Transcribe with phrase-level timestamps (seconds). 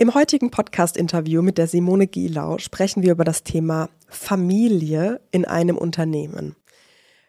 [0.00, 5.76] Im heutigen Podcast-Interview mit der Simone Gielau sprechen wir über das Thema Familie in einem
[5.76, 6.54] Unternehmen.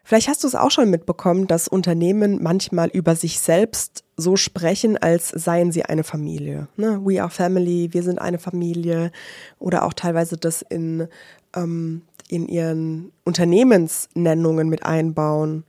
[0.04, 4.96] Vielleicht hast du es auch schon mitbekommen, dass Unternehmen manchmal über sich selbst so sprechen,
[4.96, 6.68] als seien sie eine Familie.
[6.76, 7.00] Ne?
[7.04, 9.10] We are family, wir sind eine Familie.
[9.58, 11.08] Oder auch teilweise das in,
[11.56, 15.64] ähm, in ihren Unternehmensnennungen mit einbauen.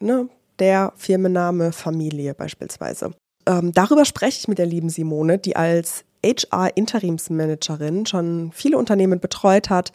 [0.00, 0.28] Ne?
[0.58, 3.14] Der Firmenname Familie beispielsweise.
[3.46, 9.70] Ähm, darüber spreche ich mit der lieben Simone, die als HR-Interimsmanagerin schon viele Unternehmen betreut
[9.70, 9.92] hat,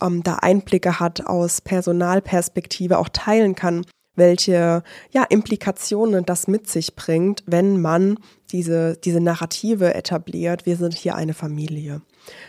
[0.00, 3.84] ähm, da Einblicke hat aus Personalperspektive, auch teilen kann,
[4.14, 8.18] welche ja, Implikationen das mit sich bringt, wenn man
[8.52, 12.02] diese, diese Narrative etabliert, wir sind hier eine Familie.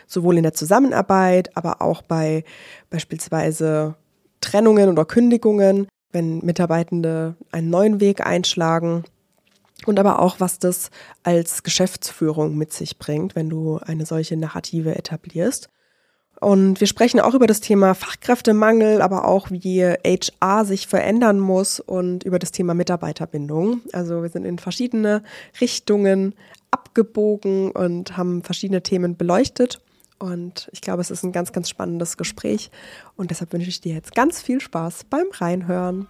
[0.05, 2.43] Sowohl in der Zusammenarbeit, aber auch bei
[2.89, 3.95] beispielsweise
[4.41, 9.05] Trennungen oder Kündigungen, wenn Mitarbeitende einen neuen Weg einschlagen
[9.87, 10.89] und aber auch, was das
[11.23, 15.69] als Geschäftsführung mit sich bringt, wenn du eine solche Narrative etablierst.
[16.39, 21.79] Und wir sprechen auch über das Thema Fachkräftemangel, aber auch wie HR sich verändern muss
[21.79, 23.81] und über das Thema Mitarbeiterbindung.
[23.93, 25.23] Also wir sind in verschiedene
[25.61, 26.35] Richtungen
[26.69, 29.79] abgebogen und haben verschiedene Themen beleuchtet.
[30.19, 32.71] Und ich glaube, es ist ein ganz, ganz spannendes Gespräch.
[33.15, 36.09] Und deshalb wünsche ich dir jetzt ganz viel Spaß beim Reinhören.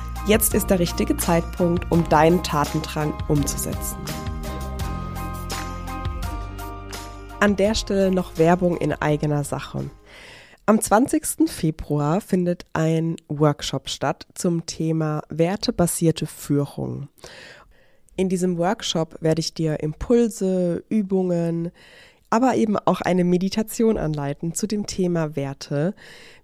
[0.27, 3.97] Jetzt ist der richtige Zeitpunkt, um deinen Tatendrang umzusetzen.
[7.39, 9.89] An der Stelle noch Werbung in eigener Sache.
[10.67, 11.49] Am 20.
[11.49, 17.07] Februar findet ein Workshop statt zum Thema wertebasierte Führung.
[18.15, 21.71] In diesem Workshop werde ich dir Impulse, Übungen,
[22.31, 25.93] aber eben auch eine Meditation anleiten zu dem Thema Werte.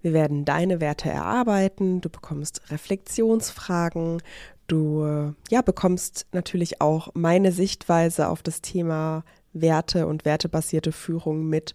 [0.04, 4.22] Wir werden deine Werte erarbeiten, du bekommst Reflexionsfragen,
[4.68, 11.74] du ja, bekommst natürlich auch meine Sichtweise auf das Thema Werte und wertebasierte Führung mit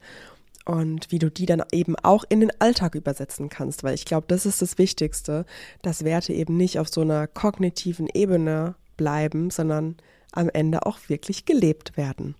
[0.65, 4.27] und wie du die dann eben auch in den Alltag übersetzen kannst, weil ich glaube,
[4.29, 5.45] das ist das Wichtigste,
[5.83, 9.97] dass Werte eben nicht auf so einer kognitiven Ebene bleiben, sondern
[10.33, 12.35] am Ende auch wirklich gelebt werden.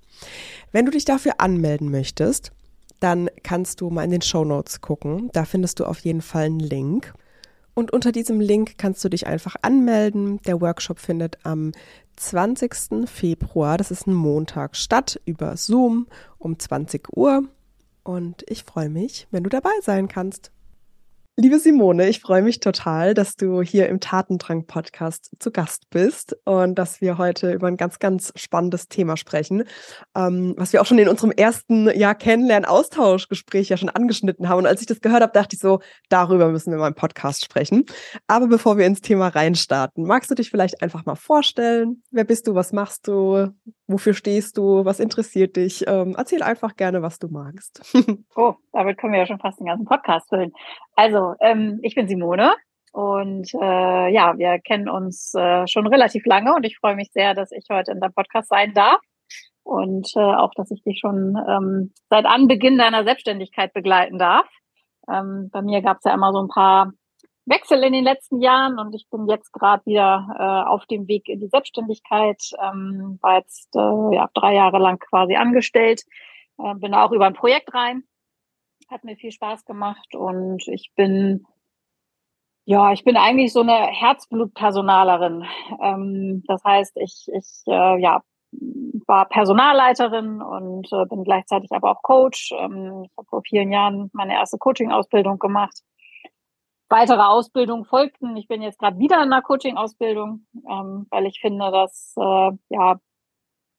[0.73, 2.53] Wenn du dich dafür anmelden möchtest,
[3.01, 5.31] dann kannst du mal in den Show Notes gucken.
[5.33, 7.13] Da findest du auf jeden Fall einen Link.
[7.75, 10.41] Und unter diesem Link kannst du dich einfach anmelden.
[10.43, 11.73] Der Workshop findet am
[12.17, 13.09] 20.
[13.09, 16.07] Februar, das ist ein Montag, statt über Zoom
[16.39, 17.45] um 20 Uhr.
[18.05, 20.51] Und ich freue mich, wenn du dabei sein kannst.
[21.39, 26.75] Liebe Simone, ich freue mich total, dass du hier im Tatendrang-Podcast zu Gast bist und
[26.75, 29.65] dass wir heute über ein ganz, ganz spannendes Thema sprechen,
[30.15, 34.59] ähm, was wir auch schon in unserem ersten ja, Kennenlernen-Austauschgespräch ja schon angeschnitten haben.
[34.59, 37.43] Und als ich das gehört habe, dachte ich so, darüber müssen wir mal im Podcast
[37.47, 37.87] sprechen.
[38.27, 42.03] Aber bevor wir ins Thema reinstarten, magst du dich vielleicht einfach mal vorstellen?
[42.11, 42.55] Wer bist du?
[42.55, 43.49] Was machst du?
[43.93, 44.85] Wofür stehst du?
[44.85, 45.85] Was interessiert dich?
[45.87, 47.83] Ähm, erzähl einfach gerne, was du magst.
[48.37, 50.53] oh, damit können wir ja schon fast den ganzen Podcast füllen.
[50.97, 52.55] Also, ähm, ich bin Simone
[52.93, 57.35] und äh, ja, wir kennen uns äh, schon relativ lange und ich freue mich sehr,
[57.35, 59.01] dass ich heute in deinem Podcast sein darf
[59.65, 64.49] und äh, auch, dass ich dich schon ähm, seit Anbeginn deiner Selbstständigkeit begleiten darf.
[65.11, 66.93] Ähm, bei mir gab es ja immer so ein paar
[67.45, 71.29] Wechsel in den letzten Jahren und ich bin jetzt gerade wieder äh, auf dem Weg
[71.29, 76.03] in die Selbstständigkeit, ähm, war jetzt äh, ja, drei Jahre lang quasi angestellt,
[76.59, 78.05] äh, bin auch über ein Projekt rein
[78.93, 81.47] hat mir viel Spaß gemacht und ich bin,
[82.65, 85.45] ja, ich bin eigentlich so eine Herzblutpersonalerin.
[85.81, 88.23] Ähm, das heißt, ich, ich äh, ja,
[89.07, 92.53] war Personalleiterin und äh, bin gleichzeitig aber auch Coach.
[92.53, 95.81] Ähm, ich habe vor vielen Jahren meine erste Coaching-Ausbildung gemacht.
[96.93, 98.37] Weitere Ausbildungen folgten.
[98.37, 103.01] Ich bin jetzt gerade wieder in einer Coaching-Ausbildung, ähm, weil ich finde, dass äh, ja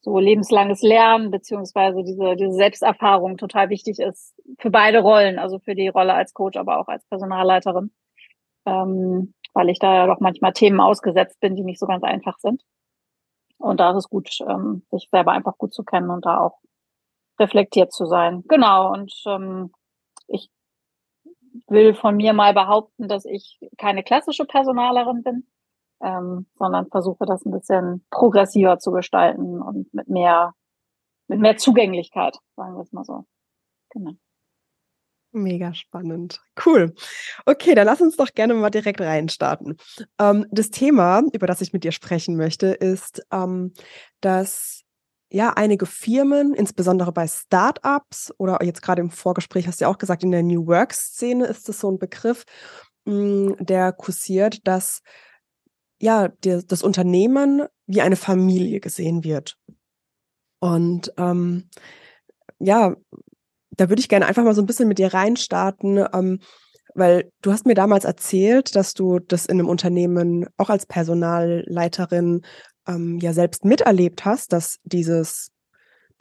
[0.01, 5.75] so lebenslanges Lernen beziehungsweise diese, diese Selbsterfahrung total wichtig ist für beide Rollen, also für
[5.75, 7.93] die Rolle als Coach, aber auch als Personalleiterin,
[8.65, 12.39] ähm, weil ich da ja doch manchmal Themen ausgesetzt bin, die nicht so ganz einfach
[12.39, 12.63] sind.
[13.59, 16.57] Und da ist es gut, ähm, sich selber einfach gut zu kennen und da auch
[17.39, 18.43] reflektiert zu sein.
[18.47, 19.71] Genau, und ähm,
[20.25, 20.49] ich
[21.67, 25.47] will von mir mal behaupten, dass ich keine klassische Personalerin bin,
[26.01, 30.53] ähm, sondern versuche das ein bisschen progressiver zu gestalten und mit mehr,
[31.27, 33.25] mit mehr Zugänglichkeit, sagen wir es mal so.
[33.91, 34.13] Genau.
[35.35, 36.41] Mega spannend.
[36.63, 36.93] Cool.
[37.47, 39.77] Okay, dann lass uns doch gerne mal direkt reinstarten.
[40.19, 43.73] Ähm, das Thema, über das ich mit dir sprechen möchte, ist, ähm,
[44.21, 44.83] dass
[45.33, 49.97] ja einige Firmen, insbesondere bei Startups oder jetzt gerade im Vorgespräch hast du ja auch
[49.97, 52.43] gesagt, in der New Work-Szene ist das so ein Begriff,
[53.05, 55.01] mh, hm, der kursiert, dass
[55.99, 59.57] ja der, das Unternehmen wie eine Familie gesehen wird.
[60.59, 61.69] Und ähm,
[62.59, 62.95] ja,
[63.71, 66.39] da würde ich gerne einfach mal so ein bisschen mit dir reinstarten, ähm,
[66.93, 72.43] weil du hast mir damals erzählt, dass du das in einem Unternehmen auch als Personalleiterin
[72.87, 75.49] ähm, ja selbst miterlebt hast, dass dieses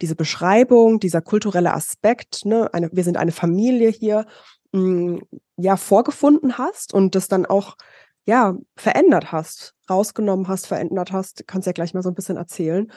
[0.01, 4.27] diese Beschreibung, dieser kulturelle Aspekt, ne, eine, wir sind eine Familie hier,
[4.73, 5.23] mh, mm,
[5.57, 7.77] ja vorgefunden hast und das dann auch
[8.27, 11.47] ja verändert hast, rausgenommen hast, verändert hast.
[11.47, 12.91] Kannst ja gleich mal so ein bisschen erzählen.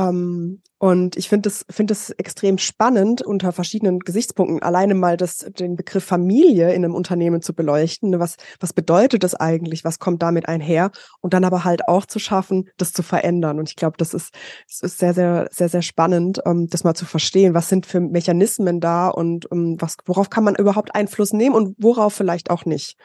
[0.00, 5.76] Ähm, und ich finde es find extrem spannend, unter verschiedenen Gesichtspunkten alleine mal das, den
[5.76, 8.10] Begriff Familie in einem Unternehmen zu beleuchten.
[8.10, 8.18] Ne?
[8.18, 9.84] Was, was bedeutet das eigentlich?
[9.84, 10.90] Was kommt damit einher?
[11.20, 13.58] Und dann aber halt auch zu schaffen, das zu verändern.
[13.58, 14.34] Und ich glaube, das ist,
[14.66, 17.52] das ist sehr, sehr, sehr, sehr spannend, ähm, das mal zu verstehen.
[17.52, 21.76] Was sind für Mechanismen da und um, was, worauf kann man überhaupt Einfluss nehmen und
[21.78, 22.96] worauf vielleicht auch nicht?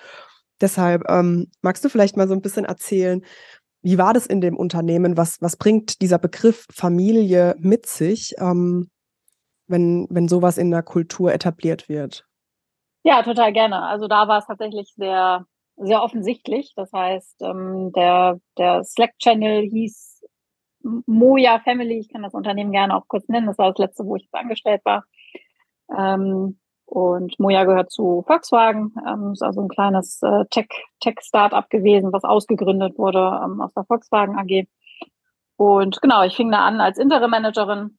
[0.61, 3.21] Deshalb ähm, magst du vielleicht mal so ein bisschen erzählen,
[3.85, 5.15] wie war das in dem Unternehmen?
[5.15, 8.89] Was, was bringt dieser Begriff Familie mit sich, ähm,
[9.67, 12.25] wenn, wenn sowas in der Kultur etabliert wird?
[13.03, 13.83] Ja, total gerne.
[13.83, 15.45] Also da war es tatsächlich sehr,
[15.77, 16.73] sehr offensichtlich.
[16.75, 20.23] Das heißt, ähm, der, der Slack-Channel hieß
[21.05, 21.99] Moja Family.
[21.99, 23.45] Ich kann das Unternehmen gerne auch kurz nennen.
[23.45, 25.05] Das war das letzte, wo ich jetzt angestellt war.
[25.95, 26.59] Ähm,
[26.95, 30.69] und Moja gehört zu Volkswagen, ähm, ist also ein kleines äh, Tech,
[31.01, 34.65] Tech-Startup gewesen, was ausgegründet wurde ähm, aus der Volkswagen AG.
[35.57, 37.97] Und genau, ich fing da an als Interim-Managerin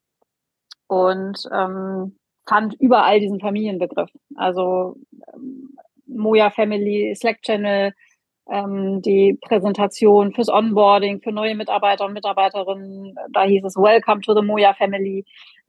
[0.87, 2.17] und ähm,
[2.49, 4.09] fand überall diesen Familienbegriff.
[4.35, 4.97] Also
[5.35, 5.77] ähm,
[6.07, 7.93] Moja Family, Slack Channel,
[8.51, 13.17] ähm, die Präsentation fürs Onboarding, für neue Mitarbeiter und Mitarbeiterinnen.
[13.33, 15.25] Da hieß es Welcome to the Moja Family.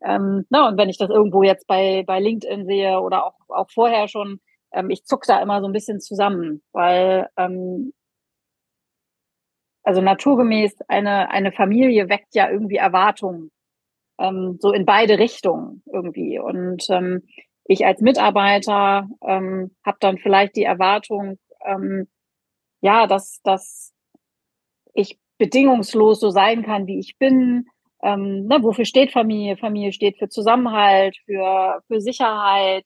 [0.06, 3.70] Ähm, na, und wenn ich das irgendwo jetzt bei, bei LinkedIn sehe oder auch, auch
[3.72, 4.40] vorher schon,
[4.72, 7.94] ähm, ich zuck da immer so ein bisschen zusammen, weil ähm,
[9.84, 13.52] also naturgemäß eine, eine Familie weckt ja irgendwie Erwartungen,
[14.20, 16.40] ähm, so in beide Richtungen irgendwie.
[16.40, 17.24] Und ähm,
[17.64, 22.08] ich als Mitarbeiter ähm, habe dann vielleicht die Erwartung, ähm,
[22.82, 23.94] ja, dass, dass
[24.94, 27.68] ich bedingungslos so sein kann, wie ich bin,
[28.04, 29.58] ähm, ne, wofür steht Familie?
[29.58, 32.86] Familie steht für Zusammenhalt, für, für Sicherheit,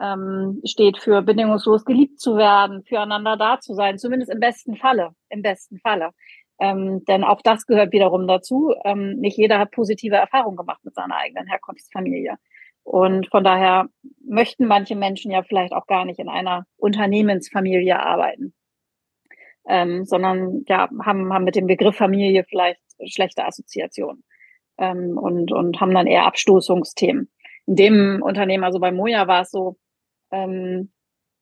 [0.00, 5.10] ähm, steht für bedingungslos geliebt zu werden, füreinander da zu sein, zumindest im besten Falle,
[5.28, 6.10] im besten Falle.
[6.60, 8.74] Ähm, denn auch das gehört wiederum dazu.
[8.84, 12.36] Ähm, nicht jeder hat positive Erfahrungen gemacht mit seiner eigenen Herkunftsfamilie.
[12.84, 13.88] Und von daher
[14.24, 18.54] möchten manche Menschen ja vielleicht auch gar nicht in einer Unternehmensfamilie arbeiten,
[19.68, 24.24] ähm, sondern ja, haben, haben mit dem Begriff Familie vielleicht schlechte Assoziationen
[24.78, 27.30] ähm, und, und haben dann eher Abstoßungsthemen.
[27.66, 29.76] In dem Unternehmen, also bei Moja war es so,
[30.30, 30.92] ähm,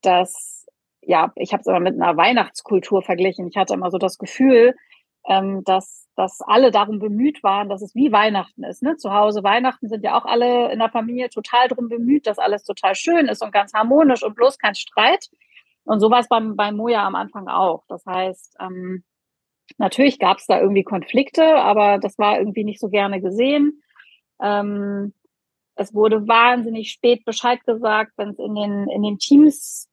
[0.02, 0.66] dass,
[1.00, 3.48] ja, ich habe es immer mit einer Weihnachtskultur verglichen.
[3.48, 4.74] Ich hatte immer so das Gefühl,
[5.28, 8.82] ähm, dass, dass alle darum bemüht waren, dass es wie Weihnachten ist.
[8.82, 8.96] Ne?
[8.96, 12.64] Zu Hause Weihnachten sind ja auch alle in der Familie total darum bemüht, dass alles
[12.64, 15.28] total schön ist und ganz harmonisch und bloß kein Streit.
[15.84, 17.84] Und so war es beim, beim Moja am Anfang auch.
[17.88, 19.04] Das heißt, ähm,
[19.78, 23.82] Natürlich gab es da irgendwie Konflikte, aber das war irgendwie nicht so gerne gesehen.
[24.40, 25.14] Ähm,
[25.74, 29.88] es wurde wahnsinnig spät Bescheid gesagt, wenn es in den, in den Teams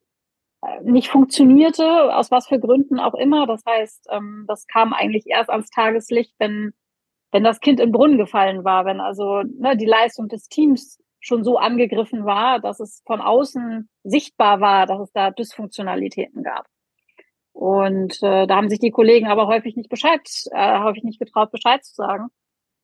[0.61, 3.47] äh, nicht funktionierte, aus was für Gründen auch immer.
[3.47, 6.73] Das heißt, ähm, das kam eigentlich erst ans Tageslicht, wenn,
[7.31, 11.43] wenn das Kind im Brunnen gefallen war, wenn also ne, die Leistung des Teams schon
[11.43, 16.65] so angegriffen war, dass es von außen sichtbar war, dass es da Dysfunktionalitäten gab.
[17.51, 20.21] Und äh, da haben sich die Kollegen aber häufig nicht Bescheid,
[20.51, 22.27] äh, häufig nicht getraut, Bescheid zu sagen,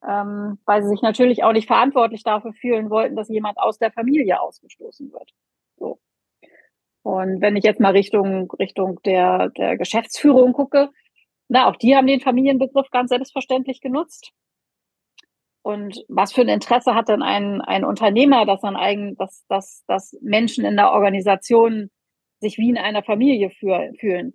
[0.06, 3.90] ähm, weil sie sich natürlich auch nicht verantwortlich dafür fühlen wollten, dass jemand aus der
[3.90, 5.30] Familie ausgestoßen wird.
[5.78, 5.98] So.
[7.02, 10.90] Und wenn ich jetzt mal Richtung Richtung der der Geschäftsführung gucke,
[11.48, 14.32] na auch die haben den Familienbegriff ganz selbstverständlich genutzt.
[15.66, 19.84] Und was für ein Interesse hat denn ein, ein Unternehmer, dass dann eigen, dass, dass,
[19.88, 21.90] dass Menschen in der Organisation
[22.38, 24.32] sich wie in einer Familie fühlen?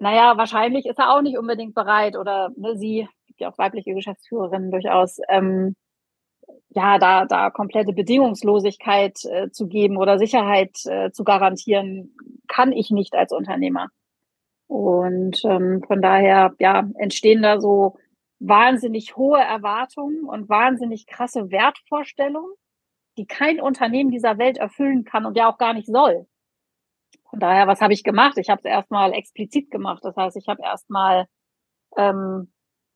[0.00, 3.94] naja, wahrscheinlich ist er auch nicht unbedingt bereit oder ne, sie, gibt ja auch weibliche
[3.94, 5.76] Geschäftsführerinnen durchaus, ähm,
[6.70, 12.16] ja, da, da komplette Bedingungslosigkeit äh, zu geben oder Sicherheit äh, zu garantieren,
[12.48, 13.88] kann ich nicht als Unternehmer.
[14.66, 17.98] Und ähm, von daher, ja, entstehen da so
[18.40, 22.52] wahnsinnig hohe Erwartungen und wahnsinnig krasse Wertvorstellungen.
[23.16, 26.26] die kein Unternehmen dieser Welt erfüllen kann und ja auch gar nicht soll.
[27.28, 28.38] Von daher, was habe ich gemacht?
[28.38, 30.04] Ich habe es erstmal explizit gemacht.
[30.04, 31.26] Das heißt, ich habe erstmal
[31.96, 32.52] ähm,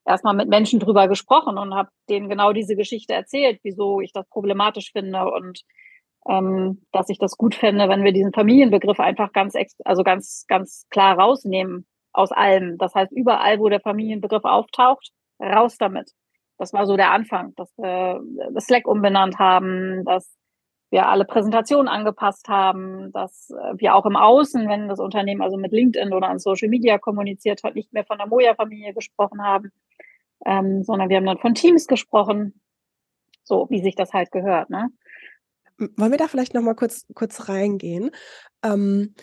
[0.07, 4.29] erstmal mit Menschen drüber gesprochen und habe denen genau diese Geschichte erzählt, wieso ich das
[4.29, 5.63] problematisch finde und
[6.29, 10.87] ähm, dass ich das gut fände, wenn wir diesen Familienbegriff einfach ganz, also ganz, ganz
[10.91, 12.79] klar rausnehmen aus allem.
[12.79, 15.11] Das heißt, überall, wo der Familienbegriff auftaucht,
[15.45, 16.13] raus damit.
[16.59, 18.21] Das war so der Anfang, dass wir
[18.53, 20.37] das Slack umbenannt haben, dass
[20.91, 25.73] wir alle Präsentationen angepasst haben, dass wir auch im Außen, wenn das Unternehmen also mit
[25.73, 29.73] LinkedIn oder an Social Media kommuniziert hat, nicht mehr von der Moja-Familie gesprochen haben,
[30.47, 32.61] ähm, sondern wir haben dann von Teams gesprochen,
[33.43, 34.71] so wie sich das halt gehört.
[34.71, 34.89] Ne?
[35.79, 38.13] Wollen wir da vielleicht noch mal kurz, kurz reingehen?
[38.63, 39.15] Ähm,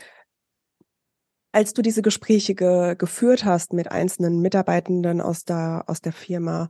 [1.52, 6.70] als du diese Gespräche ge geführt hast mit einzelnen Mitarbeitenden aus der, aus der Firma,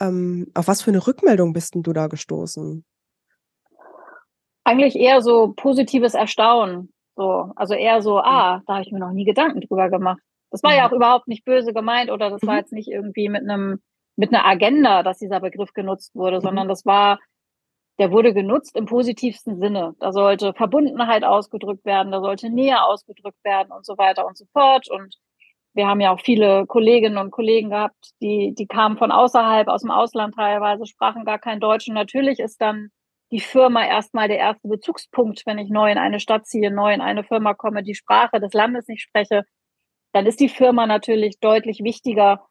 [0.00, 2.84] ähm, auf was für eine Rückmeldung bist denn du da gestoßen?
[4.64, 6.92] Eigentlich eher so positives Erstaunen.
[7.16, 8.24] So, also eher so, hm.
[8.24, 10.20] ah, da habe ich mir noch nie Gedanken drüber gemacht.
[10.50, 12.46] Das war ja, ja auch überhaupt nicht böse gemeint oder das mhm.
[12.46, 13.80] war jetzt nicht irgendwie mit einem
[14.16, 16.42] mit einer Agenda, dass dieser Begriff genutzt wurde, mhm.
[16.42, 17.18] sondern das war
[17.98, 19.94] der wurde genutzt im positivsten Sinne.
[20.00, 24.44] Da sollte Verbundenheit ausgedrückt werden, da sollte Nähe ausgedrückt werden und so weiter und so
[24.52, 24.88] fort.
[24.90, 25.16] Und
[25.74, 29.82] wir haben ja auch viele Kolleginnen und Kollegen gehabt, die, die kamen von außerhalb, aus
[29.82, 31.88] dem Ausland teilweise, sprachen gar kein Deutsch.
[31.88, 32.88] Und natürlich ist dann
[33.30, 37.00] die Firma erstmal der erste Bezugspunkt, wenn ich neu in eine Stadt ziehe, neu in
[37.00, 39.44] eine Firma komme, die Sprache des Landes nicht spreche,
[40.12, 42.46] dann ist die Firma natürlich deutlich wichtiger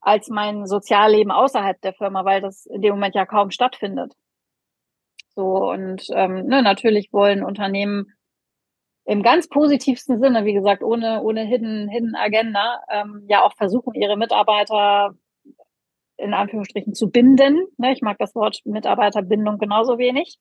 [0.00, 4.14] als mein Sozialleben außerhalb der Firma, weil das in dem Moment ja kaum stattfindet.
[5.36, 8.06] So und ähm, ne, natürlich wollen Unternehmen
[9.04, 13.94] im ganz positivsten Sinne, wie gesagt, ohne ohne Hidden Hidden Agenda, ähm, ja auch versuchen
[13.94, 15.12] ihre Mitarbeiter
[16.16, 17.66] in Anführungsstrichen zu binden.
[17.78, 20.38] Ne, ich mag das Wort Mitarbeiterbindung genauso wenig.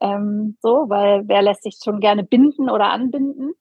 [0.00, 3.54] Ähm, so, weil wer lässt sich schon gerne binden oder anbinden?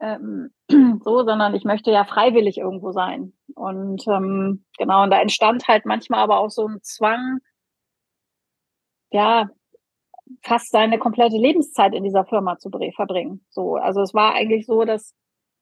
[0.00, 0.50] Ähm,
[1.04, 3.32] so, sondern ich möchte ja freiwillig irgendwo sein.
[3.54, 7.38] Und ähm, genau, und da entstand halt manchmal aber auch so ein Zwang,
[9.12, 9.48] ja,
[10.42, 13.44] fast seine komplette Lebenszeit in dieser Firma zu verbringen.
[13.50, 15.14] So, also es war eigentlich so, dass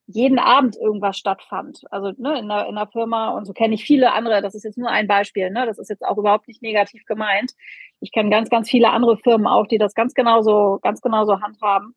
[0.07, 1.83] jeden Abend irgendwas stattfand.
[1.91, 4.41] Also ne, in, der, in der Firma und so kenne ich viele andere.
[4.41, 5.51] Das ist jetzt nur ein Beispiel.
[5.51, 7.53] Ne, das ist jetzt auch überhaupt nicht negativ gemeint.
[8.01, 11.95] Ich kenne ganz, ganz viele andere Firmen auch, die das ganz genauso, ganz genauso handhaben.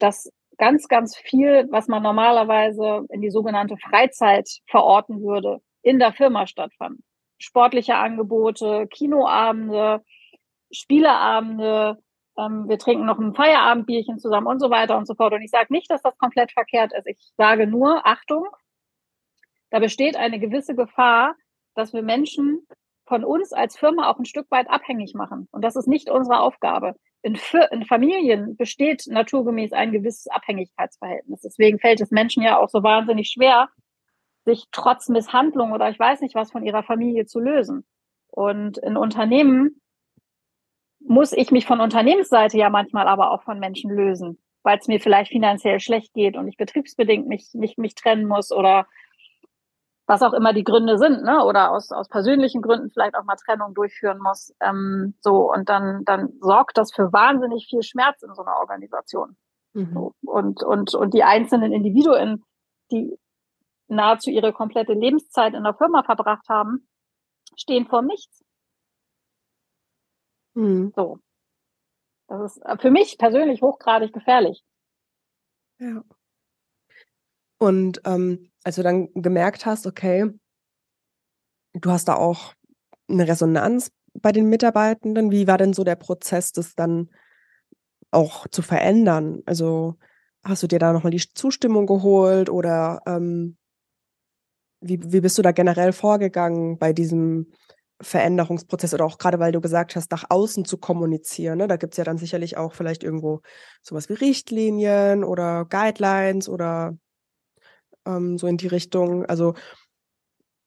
[0.00, 6.12] Dass ganz, ganz viel, was man normalerweise in die sogenannte Freizeit verorten würde, in der
[6.12, 7.00] Firma stattfand.
[7.38, 10.02] Sportliche Angebote, Kinoabende,
[10.72, 11.98] Spieleabende,
[12.38, 15.32] ähm, wir trinken noch ein Feierabendbierchen zusammen und so weiter und so fort.
[15.34, 17.06] Und ich sage nicht, dass das komplett verkehrt ist.
[17.06, 18.46] Ich sage nur, Achtung,
[19.70, 21.34] da besteht eine gewisse Gefahr,
[21.74, 22.66] dass wir Menschen
[23.06, 25.48] von uns als Firma auch ein Stück weit abhängig machen.
[25.50, 26.94] Und das ist nicht unsere Aufgabe.
[27.22, 27.38] In,
[27.70, 31.40] in Familien besteht naturgemäß ein gewisses Abhängigkeitsverhältnis.
[31.42, 33.68] Deswegen fällt es Menschen ja auch so wahnsinnig schwer,
[34.44, 37.84] sich trotz Misshandlung oder ich weiß nicht was von ihrer Familie zu lösen.
[38.28, 39.81] Und in Unternehmen
[41.06, 45.00] muss ich mich von Unternehmensseite ja manchmal aber auch von Menschen lösen, weil es mir
[45.00, 48.86] vielleicht finanziell schlecht geht und ich betriebsbedingt mich, mich, mich trennen muss oder
[50.06, 51.44] was auch immer die Gründe sind, ne?
[51.44, 54.52] Oder aus, aus persönlichen Gründen vielleicht auch mal Trennung durchführen muss.
[54.60, 59.36] Ähm, so, und dann, dann sorgt das für wahnsinnig viel Schmerz in so einer Organisation.
[59.74, 59.92] Mhm.
[59.94, 62.44] So, und, und, und die einzelnen Individuen,
[62.90, 63.16] die
[63.88, 66.88] nahezu ihre komplette Lebenszeit in der Firma verbracht haben,
[67.56, 68.41] stehen vor nichts.
[70.54, 70.92] Mhm.
[70.94, 71.18] So.
[72.28, 74.64] Das ist für mich persönlich hochgradig gefährlich.
[75.78, 76.02] Ja.
[77.58, 80.30] Und ähm, als du dann gemerkt hast, okay,
[81.74, 82.54] du hast da auch
[83.08, 87.10] eine Resonanz bei den Mitarbeitenden, wie war denn so der Prozess, das dann
[88.10, 89.42] auch zu verändern?
[89.46, 89.96] Also
[90.44, 93.56] hast du dir da nochmal die Zustimmung geholt oder ähm,
[94.80, 97.52] wie, wie bist du da generell vorgegangen bei diesem
[98.02, 101.58] Veränderungsprozess oder auch gerade weil du gesagt hast, nach außen zu kommunizieren.
[101.58, 101.68] Ne?
[101.68, 103.40] Da gibt es ja dann sicherlich auch vielleicht irgendwo
[103.82, 106.96] sowas wie Richtlinien oder Guidelines oder
[108.06, 109.24] ähm, so in die Richtung.
[109.26, 109.54] Also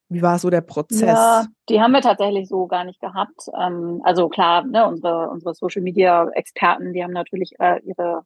[0.10, 1.02] wie war so der Prozess?
[1.02, 3.50] Ja, die haben wir tatsächlich so gar nicht gehabt.
[3.60, 8.24] Ähm, also klar, ne, unsere, unsere Social Media Experten, die haben natürlich äh, ihre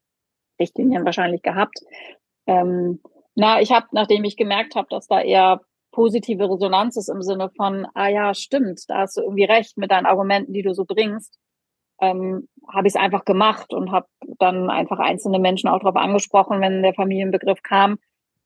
[0.60, 1.80] Richtlinien wahrscheinlich gehabt.
[2.48, 3.02] Ähm,
[3.36, 5.62] na, ich habe, nachdem ich gemerkt habe, dass da eher
[6.00, 9.92] positive Resonanz ist im Sinne von, ah ja, stimmt, da hast du irgendwie recht mit
[9.92, 11.38] deinen Argumenten, die du so bringst,
[12.00, 14.08] ähm, habe ich es einfach gemacht und habe
[14.40, 17.98] dann einfach einzelne Menschen auch darauf angesprochen, wenn der Familienbegriff kam.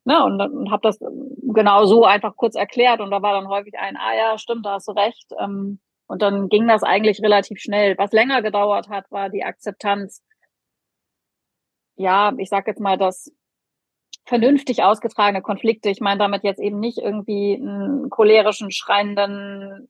[0.06, 3.76] Ne, und, und habe das genau so einfach kurz erklärt und da war dann häufig
[3.78, 5.32] ein, ah ja, stimmt, da hast du recht.
[5.40, 7.98] Ähm, Und dann ging das eigentlich relativ schnell.
[7.98, 10.22] Was länger gedauert hat, war die Akzeptanz.
[11.96, 13.32] Ja, ich sag jetzt mal, dass
[14.26, 19.88] vernünftig ausgetragene Konflikte, ich meine damit jetzt eben nicht irgendwie einen cholerischen, schreienden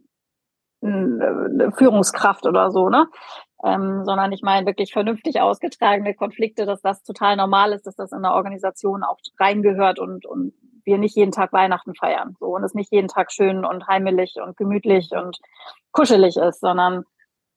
[0.83, 3.07] eine Führungskraft oder so, ne?
[3.63, 8.11] Ähm, sondern ich meine wirklich vernünftig ausgetragene Konflikte, dass das total normal ist, dass das
[8.11, 12.35] in der Organisation auch reingehört und, und wir nicht jeden Tag Weihnachten feiern.
[12.39, 15.39] So und es nicht jeden Tag schön und heimelig und gemütlich und
[15.93, 17.05] kuschelig ist, sondern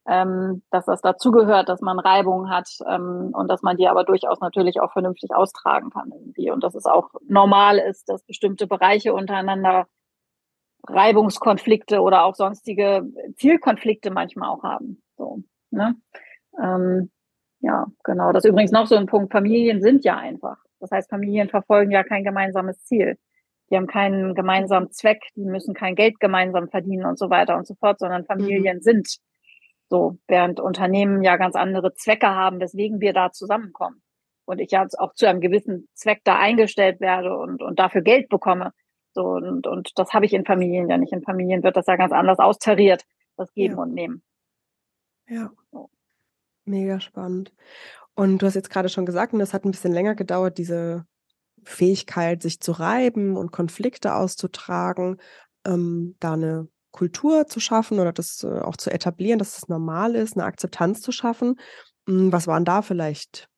[0.09, 4.41] ähm, dass das dazugehört, dass man Reibungen hat ähm, und dass man die aber durchaus
[4.41, 6.51] natürlich auch vernünftig austragen kann irgendwie.
[6.51, 9.87] Und dass es auch normal ist, dass bestimmte Bereiche untereinander
[10.89, 13.05] Reibungskonflikte oder auch sonstige
[13.37, 15.03] Zielkonflikte manchmal auch haben.
[15.17, 15.97] So, ne?
[16.63, 17.11] Ähm,
[17.61, 18.33] ja, genau.
[18.33, 19.33] Das ist übrigens noch so ein Punkt.
[19.33, 20.59] Familien sind ja einfach.
[20.79, 23.19] Das heißt, Familien verfolgen ja kein gemeinsames Ziel.
[23.71, 27.67] Die haben keinen gemeinsamen Zweck, die müssen kein Geld gemeinsam verdienen und so weiter und
[27.67, 28.83] so fort, sondern Familien mhm.
[28.83, 29.17] sind
[29.89, 34.03] so, während Unternehmen ja ganz andere Zwecke haben, weswegen wir da zusammenkommen.
[34.45, 38.29] Und ich ja auch zu einem gewissen Zweck da eingestellt werde und, und dafür Geld
[38.29, 38.73] bekomme.
[39.13, 41.13] So, und, und das habe ich in Familien ja nicht.
[41.13, 43.05] In Familien wird das ja ganz anders austariert,
[43.37, 43.83] das Geben ja.
[43.83, 44.23] und Nehmen.
[45.29, 45.51] Ja.
[46.65, 47.53] Mega spannend.
[48.15, 51.07] Und du hast jetzt gerade schon gesagt, und das hat ein bisschen länger gedauert, diese
[51.65, 55.19] Fähigkeit, sich zu reiben und Konflikte auszutragen,
[55.67, 60.15] ähm, da eine Kultur zu schaffen oder das äh, auch zu etablieren, dass es normal
[60.15, 61.61] ist, eine Akzeptanz zu schaffen.
[62.09, 63.49] Hm, was waren da vielleicht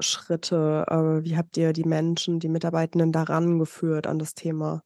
[0.00, 0.86] Schritte?
[0.88, 4.82] Äh, wie habt ihr die Menschen, die Mitarbeitenden daran geführt an das Thema?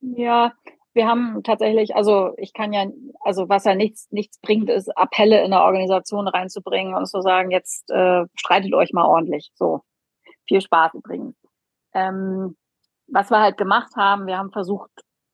[0.00, 0.52] Ja,
[0.92, 2.86] wir haben tatsächlich, also ich kann ja,
[3.20, 7.50] also was ja nichts, nichts bringt, ist Appelle in der Organisation reinzubringen und zu sagen,
[7.50, 9.50] jetzt äh, streitet euch mal ordentlich.
[9.54, 9.82] So.
[10.46, 11.36] Viel Spaß übrigens.
[11.94, 12.56] Ähm,
[13.06, 14.90] was wir halt gemacht haben, wir haben versucht,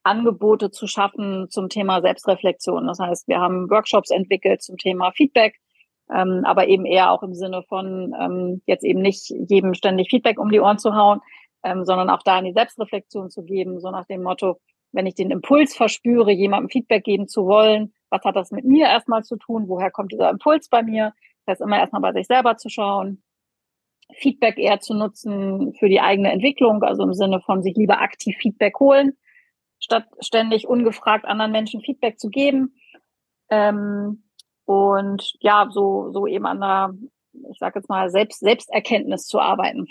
[0.07, 2.87] Angebote zu schaffen zum Thema Selbstreflexion.
[2.87, 5.57] Das heißt, wir haben Workshops entwickelt zum Thema Feedback,
[6.15, 10.39] ähm, aber eben eher auch im Sinne von ähm, jetzt eben nicht jedem ständig Feedback
[10.39, 11.21] um die Ohren zu hauen,
[11.65, 14.61] ähm, sondern auch da in die Selbstreflexion zu geben, so nach dem Motto,
[14.93, 18.87] wenn ich den Impuls verspüre, jemandem Feedback geben zu wollen, was hat das mit mir
[18.87, 19.65] erstmal zu tun?
[19.67, 21.13] Woher kommt dieser Impuls bei mir?
[21.45, 23.23] Das heißt, immer erstmal bei sich selber zu schauen,
[24.15, 28.37] Feedback eher zu nutzen für die eigene Entwicklung, also im Sinne von sich lieber aktiv
[28.41, 29.17] Feedback holen,
[29.79, 32.75] statt ständig ungefragt anderen Menschen Feedback zu geben.
[33.51, 34.25] Ähm,
[34.65, 36.95] und ja, so, so eben an der,
[37.51, 39.87] ich sage jetzt mal, Selbst, Selbsterkenntnis zu arbeiten.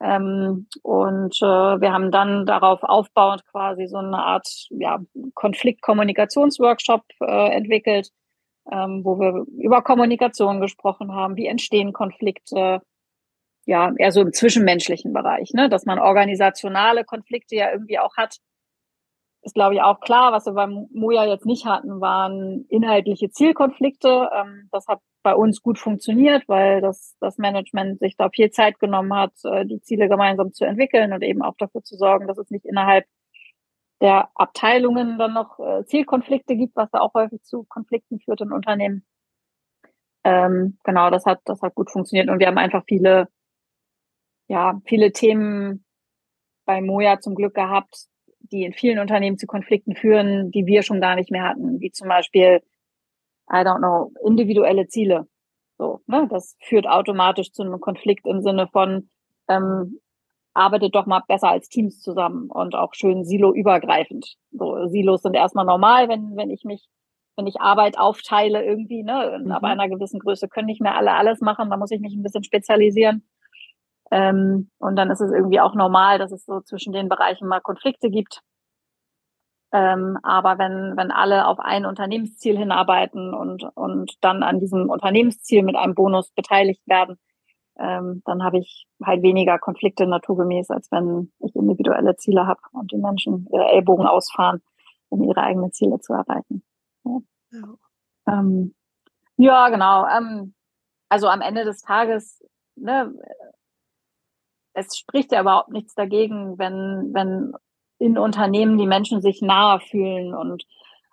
[0.00, 5.00] Ähm, und äh, wir haben dann darauf aufbauend quasi so eine Art ja,
[5.34, 8.10] Konfliktkommunikationsworkshop äh, entwickelt,
[8.70, 12.80] ähm, wo wir über Kommunikation gesprochen haben, wie entstehen Konflikte,
[13.66, 15.68] ja, eher so im zwischenmenschlichen Bereich, ne?
[15.68, 18.38] dass man organisationale Konflikte ja irgendwie auch hat,
[19.42, 20.32] ist, glaube ich, auch klar.
[20.32, 24.28] Was wir beim Moja jetzt nicht hatten, waren inhaltliche Zielkonflikte.
[24.34, 28.78] Ähm, das hat bei uns gut funktioniert, weil das, das Management sich da viel Zeit
[28.78, 32.38] genommen hat, äh, die Ziele gemeinsam zu entwickeln und eben auch dafür zu sorgen, dass
[32.38, 33.06] es nicht innerhalb
[34.00, 38.52] der Abteilungen dann noch äh, Zielkonflikte gibt, was da auch häufig zu Konflikten führt in
[38.52, 39.04] Unternehmen.
[40.24, 43.28] Ähm, genau, das hat, das hat gut funktioniert und wir haben einfach viele,
[44.48, 45.84] ja, viele Themen
[46.64, 48.06] bei Moja zum Glück gehabt,
[48.40, 51.90] die in vielen Unternehmen zu Konflikten führen, die wir schon gar nicht mehr hatten, wie
[51.90, 52.62] zum Beispiel,
[53.50, 55.26] I don't know, individuelle Ziele.
[55.78, 56.26] So, ne?
[56.30, 59.08] Das führt automatisch zu einem Konflikt im Sinne von,
[59.48, 60.00] ähm,
[60.54, 64.36] arbeitet doch mal besser als Teams zusammen und auch schön silo-übergreifend.
[64.50, 66.88] So, Silos sind erstmal normal, wenn, wenn ich mich,
[67.36, 69.52] wenn ich Arbeit aufteile irgendwie, ne, mhm.
[69.52, 72.24] ab einer gewissen Größe können nicht mehr alle alles machen, da muss ich mich ein
[72.24, 73.22] bisschen spezialisieren.
[74.10, 77.60] Ähm, und dann ist es irgendwie auch normal, dass es so zwischen den Bereichen mal
[77.60, 78.40] Konflikte gibt.
[79.70, 85.62] Ähm, aber wenn, wenn alle auf ein Unternehmensziel hinarbeiten und, und dann an diesem Unternehmensziel
[85.62, 87.18] mit einem Bonus beteiligt werden,
[87.78, 92.90] ähm, dann habe ich halt weniger Konflikte naturgemäß, als wenn ich individuelle Ziele habe und
[92.92, 94.62] die Menschen ihre Ellbogen ausfahren,
[95.10, 96.64] um ihre eigenen Ziele zu erreichen.
[97.04, 97.18] Ja,
[97.52, 97.74] ja.
[98.26, 98.74] Ähm,
[99.36, 100.06] ja genau.
[100.06, 100.54] Ähm,
[101.10, 102.42] also am Ende des Tages
[102.80, 103.12] ne,
[104.78, 107.52] es spricht ja überhaupt nichts dagegen, wenn, wenn
[107.98, 110.64] in Unternehmen die Menschen sich nahe fühlen und,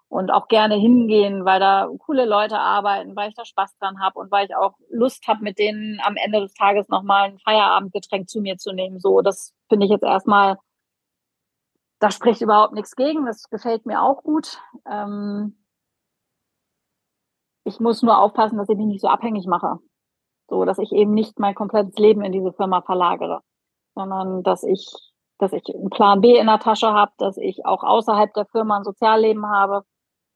[0.07, 4.19] und auch gerne hingehen, weil da coole Leute arbeiten, weil ich da Spaß dran habe
[4.19, 8.29] und weil ich auch Lust habe, mit denen am Ende des Tages nochmal ein Feierabendgetränk
[8.29, 8.99] zu mir zu nehmen.
[8.99, 10.57] So, das finde ich jetzt erstmal,
[11.99, 13.25] da spricht überhaupt nichts gegen.
[13.25, 14.59] Das gefällt mir auch gut.
[14.87, 15.57] Ähm,
[17.63, 19.79] ich muss nur aufpassen, dass ich mich nicht so abhängig mache.
[20.47, 23.41] So, dass ich eben nicht mein komplettes Leben in diese Firma verlagere
[23.95, 24.87] sondern dass ich,
[25.39, 28.77] dass ich einen Plan B in der Tasche habe, dass ich auch außerhalb der Firma
[28.77, 29.83] ein Sozialleben habe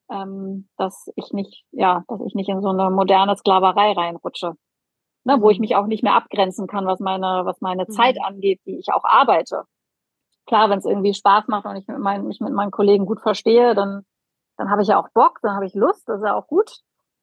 [0.10, 4.54] ähm, dass ich nicht, ja, dass ich nicht in so eine moderne Sklaverei reinrutsche.
[5.26, 5.62] Ne, wo ich mhm.
[5.62, 7.91] mich auch nicht mehr abgrenzen kann, was meine, was meine mhm.
[7.91, 9.63] Zeit angeht, die ich auch arbeite.
[10.45, 13.19] Klar, wenn es irgendwie Spaß macht und ich mit meinen, mich mit meinen Kollegen gut
[13.19, 14.06] verstehe, dann,
[14.58, 16.80] dann habe ich ja auch Bock, dann habe ich Lust, das ist ja auch gut.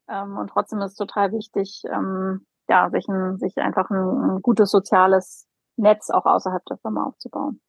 [0.09, 4.43] Ähm, und trotzdem ist es total wichtig, ähm, ja, sich, ein, sich einfach ein, ein
[4.43, 5.46] gutes soziales
[5.77, 7.61] Netz auch außerhalb der Firma aufzubauen.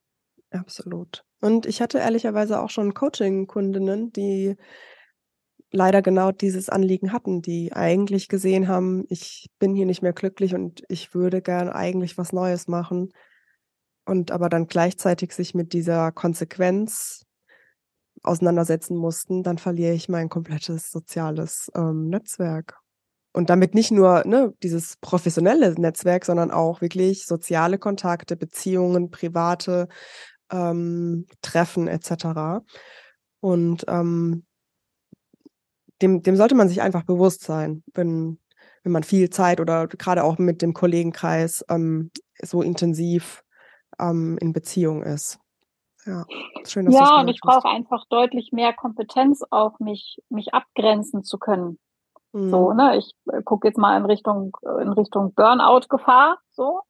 [0.51, 1.25] Absolut.
[1.41, 4.55] Und ich hatte ehrlicherweise auch schon Coaching-Kundinnen, die
[5.71, 10.55] leider genau dieses Anliegen hatten, die eigentlich gesehen haben, ich bin hier nicht mehr glücklich
[10.55, 13.11] und ich würde gern eigentlich was Neues machen.
[14.05, 17.25] Und aber dann gleichzeitig sich mit dieser Konsequenz
[18.23, 22.79] auseinandersetzen mussten, dann verliere ich mein komplettes soziales ähm, Netzwerk.
[23.37, 29.89] Und damit nicht nur ne, dieses professionelle Netzwerk, sondern auch wirklich soziale Kontakte, Beziehungen, private
[30.51, 32.65] ähm, Treffen etc.
[33.39, 34.43] Und ähm,
[36.01, 38.39] dem, dem sollte man sich einfach bewusst sein, wenn,
[38.81, 42.09] wenn man viel Zeit oder gerade auch mit dem Kollegenkreis ähm,
[42.41, 43.43] so intensiv
[43.99, 45.37] ähm, in Beziehung ist.
[46.07, 46.25] Ja,
[46.65, 51.37] schön, dass ja und ich brauche einfach deutlich mehr Kompetenz, auch mich, mich abgrenzen zu
[51.37, 51.77] können.
[52.33, 52.49] Mhm.
[52.49, 56.81] So, ne, ich äh, gucke jetzt mal in Richtung, in Richtung Burnout-Gefahr, so.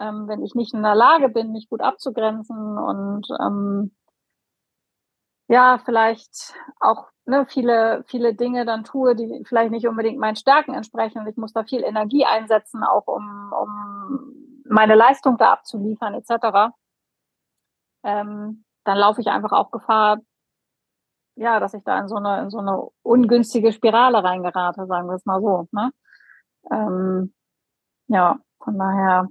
[0.00, 3.90] Ähm, wenn ich nicht in der Lage bin, mich gut abzugrenzen und ähm,
[5.48, 10.74] ja, vielleicht auch ne, viele, viele Dinge dann tue, die vielleicht nicht unbedingt meinen Stärken
[10.74, 11.20] entsprechen.
[11.20, 16.72] Und ich muss da viel Energie einsetzen, auch um, um meine Leistung da abzuliefern, etc.
[18.04, 20.18] Ähm, dann laufe ich einfach auch Gefahr,
[21.38, 25.14] ja, dass ich da in so eine, in so eine ungünstige Spirale reingerate, sagen wir
[25.14, 25.68] es mal so.
[25.72, 25.90] Ne?
[26.70, 27.32] Ähm,
[28.08, 29.28] ja, von daher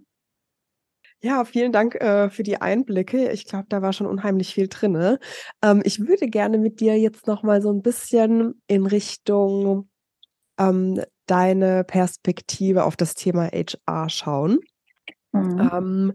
[1.19, 3.31] ja, vielen Dank äh, für die Einblicke.
[3.31, 5.17] Ich glaube, da war schon unheimlich viel drin.
[5.63, 9.89] Ähm, ich würde gerne mit dir jetzt noch mal so ein bisschen in Richtung
[10.59, 14.59] ähm, deine Perspektive auf das Thema HR schauen.
[15.31, 15.69] Mhm.
[15.73, 16.13] Ähm,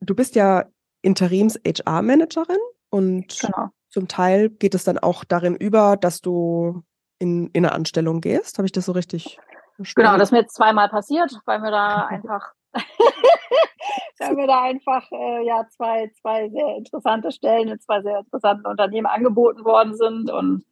[0.00, 0.64] du bist ja
[1.02, 2.58] Interims-HR-Managerin
[2.90, 3.70] und genau.
[3.92, 6.82] Zum Teil geht es dann auch darin über, dass du
[7.18, 8.58] in, in eine Anstellung gehst.
[8.58, 9.38] Habe ich das so richtig
[9.76, 10.08] verstanden?
[10.08, 12.52] Genau, das ist mir jetzt zweimal passiert, weil mir da einfach
[14.18, 18.66] da mir da einfach äh, ja zwei, zwei sehr interessante Stellen in zwei sehr interessanten
[18.66, 20.30] Unternehmen angeboten worden sind.
[20.30, 20.64] Und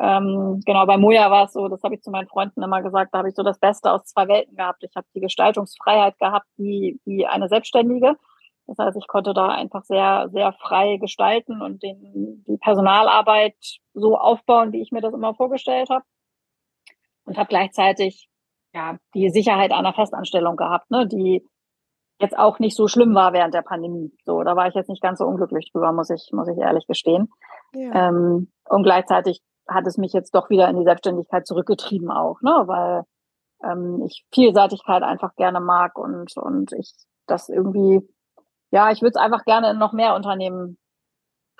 [0.00, 3.14] ähm, genau, bei Moja war es so, das habe ich zu meinen Freunden immer gesagt,
[3.14, 4.82] da habe ich so das Beste aus zwei Welten gehabt.
[4.82, 8.16] Ich habe die Gestaltungsfreiheit gehabt, wie, wie eine Selbstständige.
[8.66, 13.56] Das heißt, ich konnte da einfach sehr, sehr frei gestalten und den, die Personalarbeit
[13.92, 16.04] so aufbauen, wie ich mir das immer vorgestellt habe.
[17.26, 18.28] Und habe gleichzeitig
[18.74, 21.46] ja, die Sicherheit einer Festanstellung gehabt, ne, die
[22.20, 24.12] jetzt auch nicht so schlimm war während der Pandemie.
[24.24, 26.86] So, da war ich jetzt nicht ganz so unglücklich drüber, muss ich, muss ich ehrlich
[26.86, 27.28] gestehen.
[27.74, 28.08] Ja.
[28.08, 32.64] Ähm, und gleichzeitig hat es mich jetzt doch wieder in die Selbstständigkeit zurückgetrieben auch, ne,
[32.66, 33.04] weil
[33.64, 36.92] ähm, ich Vielseitigkeit einfach gerne mag und, und ich
[37.26, 38.00] das irgendwie,
[38.74, 40.78] ja, ich würde es einfach gerne in noch mehr Unternehmen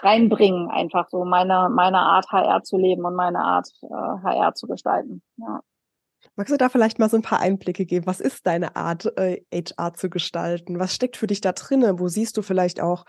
[0.01, 4.67] reinbringen, einfach so meine, meine Art HR zu leben und meine Art äh, HR zu
[4.67, 5.23] gestalten.
[5.37, 5.61] Ja.
[6.35, 8.09] Magst du da vielleicht mal so ein paar Einblicke geben?
[8.09, 10.81] Was ist deine Art, äh, HR zu gestalten?
[10.81, 12.01] Was steckt für dich da drinne?
[12.01, 13.05] Wo siehst du vielleicht auch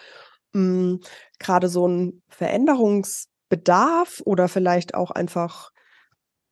[0.54, 1.00] hm,
[1.40, 5.72] gerade so einen Veränderungsbedarf oder vielleicht auch einfach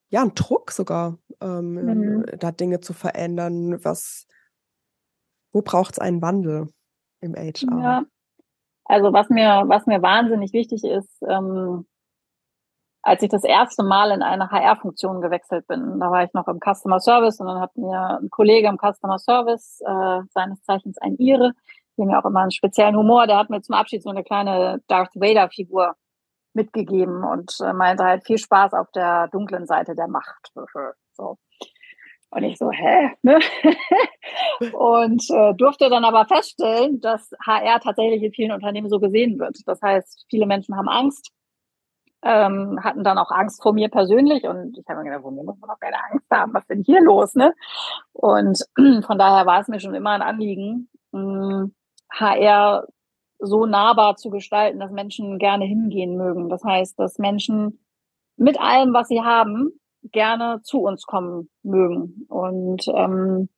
[0.09, 2.25] ja einen Druck sogar, ähm, mhm.
[2.39, 3.77] da Dinge zu verändern?
[3.85, 4.25] Was,
[5.51, 6.69] wo braucht es einen Wandel
[7.23, 7.81] im HR?
[7.81, 8.03] Ja.
[8.85, 11.85] Also was mir, was mir wahnsinnig wichtig ist, ähm,
[13.01, 15.99] als ich das erste Mal in eine HR-Funktion gewechselt bin.
[15.99, 19.19] Da war ich noch im Customer Service und dann hat mir ein Kollege im Customer
[19.19, 21.51] Service, äh, seines Zeichens ein Ire,
[21.97, 24.81] der mir auch immer einen speziellen Humor, der hat mir zum Abschied so eine kleine
[24.87, 25.95] Darth Vader-Figur
[26.53, 30.51] mitgegeben und äh, meinte halt viel Spaß auf der dunklen Seite der Macht.
[31.15, 31.37] So.
[32.35, 33.11] Und ich so, hä?
[33.21, 33.39] Ne?
[34.73, 39.57] und äh, durfte dann aber feststellen, dass HR tatsächlich in vielen Unternehmen so gesehen wird.
[39.65, 41.31] Das heißt, viele Menschen haben Angst,
[42.23, 45.43] ähm, hatten dann auch Angst vor mir persönlich und ich habe mir gedacht, wo mir
[45.43, 47.53] muss man doch keine Angst haben, was ist denn hier los, ne?
[48.13, 48.59] Und
[49.05, 52.87] von daher war es mir schon immer ein Anliegen, HR hm,
[53.39, 56.49] so nahbar zu gestalten, dass Menschen gerne hingehen mögen.
[56.49, 57.83] Das heißt, dass Menschen
[58.37, 59.79] mit allem, was sie haben,
[60.11, 62.25] gerne zu uns kommen mögen.
[62.29, 63.49] Und ähm,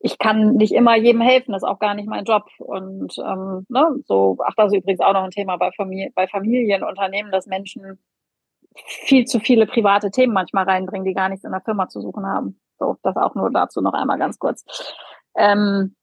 [0.00, 2.44] ich kann nicht immer jedem helfen, das ist auch gar nicht mein Job.
[2.58, 6.26] Und ähm, ne, so, ach, das ist übrigens auch noch ein Thema bei, Familie, bei
[6.26, 7.98] Familienunternehmen, dass Menschen
[8.74, 12.26] viel zu viele private Themen manchmal reinbringen, die gar nichts in der Firma zu suchen
[12.26, 12.60] haben.
[12.78, 14.64] So, das auch nur dazu noch einmal ganz kurz.
[15.36, 15.94] Ähm,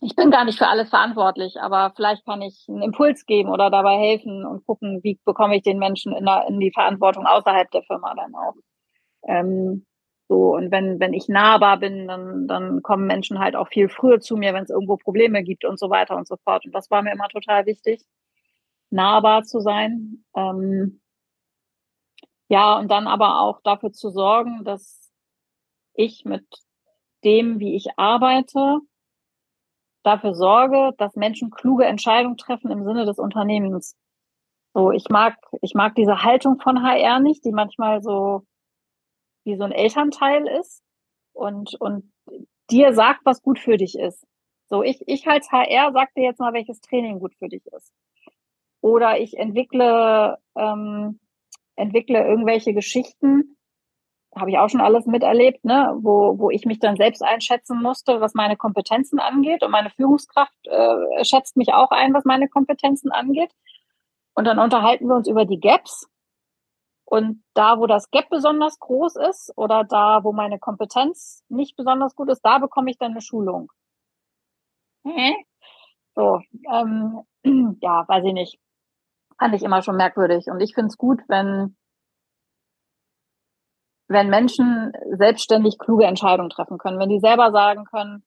[0.00, 3.70] ich bin gar nicht für alles verantwortlich, aber vielleicht kann ich einen Impuls geben oder
[3.70, 7.70] dabei helfen und gucken, wie bekomme ich den Menschen in, der, in die Verantwortung außerhalb
[7.70, 8.54] der Firma dann auch.
[9.26, 9.86] Ähm,
[10.28, 14.20] so, und wenn, wenn ich nahbar bin, dann, dann kommen Menschen halt auch viel früher
[14.20, 16.66] zu mir, wenn es irgendwo Probleme gibt und so weiter und so fort.
[16.66, 18.02] Und das war mir immer total wichtig,
[18.90, 20.24] nahbar zu sein.
[20.36, 21.00] Ähm,
[22.48, 25.10] ja, und dann aber auch dafür zu sorgen, dass
[25.94, 26.46] ich mit
[27.24, 28.80] dem, wie ich arbeite,
[30.02, 33.96] dafür sorge, dass Menschen kluge Entscheidungen treffen im Sinne des Unternehmens.
[34.74, 38.44] So, ich mag, ich mag diese Haltung von HR nicht, die manchmal so
[39.48, 40.82] wie so ein Elternteil ist
[41.32, 42.12] und, und
[42.70, 44.24] dir sagt, was gut für dich ist.
[44.68, 47.92] So, ich, ich als HR sag dir jetzt mal, welches Training gut für dich ist.
[48.80, 51.18] Oder ich entwickle, ähm,
[51.74, 53.56] entwickle irgendwelche Geschichten,
[54.36, 58.20] habe ich auch schon alles miterlebt, ne, wo, wo ich mich dann selbst einschätzen musste,
[58.20, 59.62] was meine Kompetenzen angeht.
[59.62, 63.50] Und meine Führungskraft äh, schätzt mich auch ein, was meine Kompetenzen angeht.
[64.34, 66.08] Und dann unterhalten wir uns über die Gaps.
[67.10, 72.14] Und da, wo das Gap besonders groß ist oder da, wo meine Kompetenz nicht besonders
[72.14, 73.72] gut ist, da bekomme ich dann eine Schulung.
[76.14, 76.40] So,
[76.70, 77.22] ähm,
[77.80, 78.58] ja, weiß ich nicht.
[79.38, 80.48] Fand ich immer schon merkwürdig.
[80.48, 81.76] Und ich finde es gut, wenn
[84.10, 88.22] wenn Menschen selbstständig kluge Entscheidungen treffen können, wenn die selber sagen können,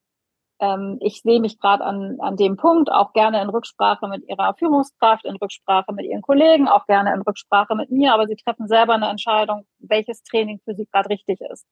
[0.62, 4.54] ähm, ich sehe mich gerade an, an dem Punkt, auch gerne in Rücksprache mit ihrer
[4.54, 8.68] Führungskraft, in Rücksprache mit ihren Kollegen, auch gerne in Rücksprache mit mir, aber sie treffen
[8.68, 11.66] selber eine Entscheidung, welches Training für sie gerade richtig ist.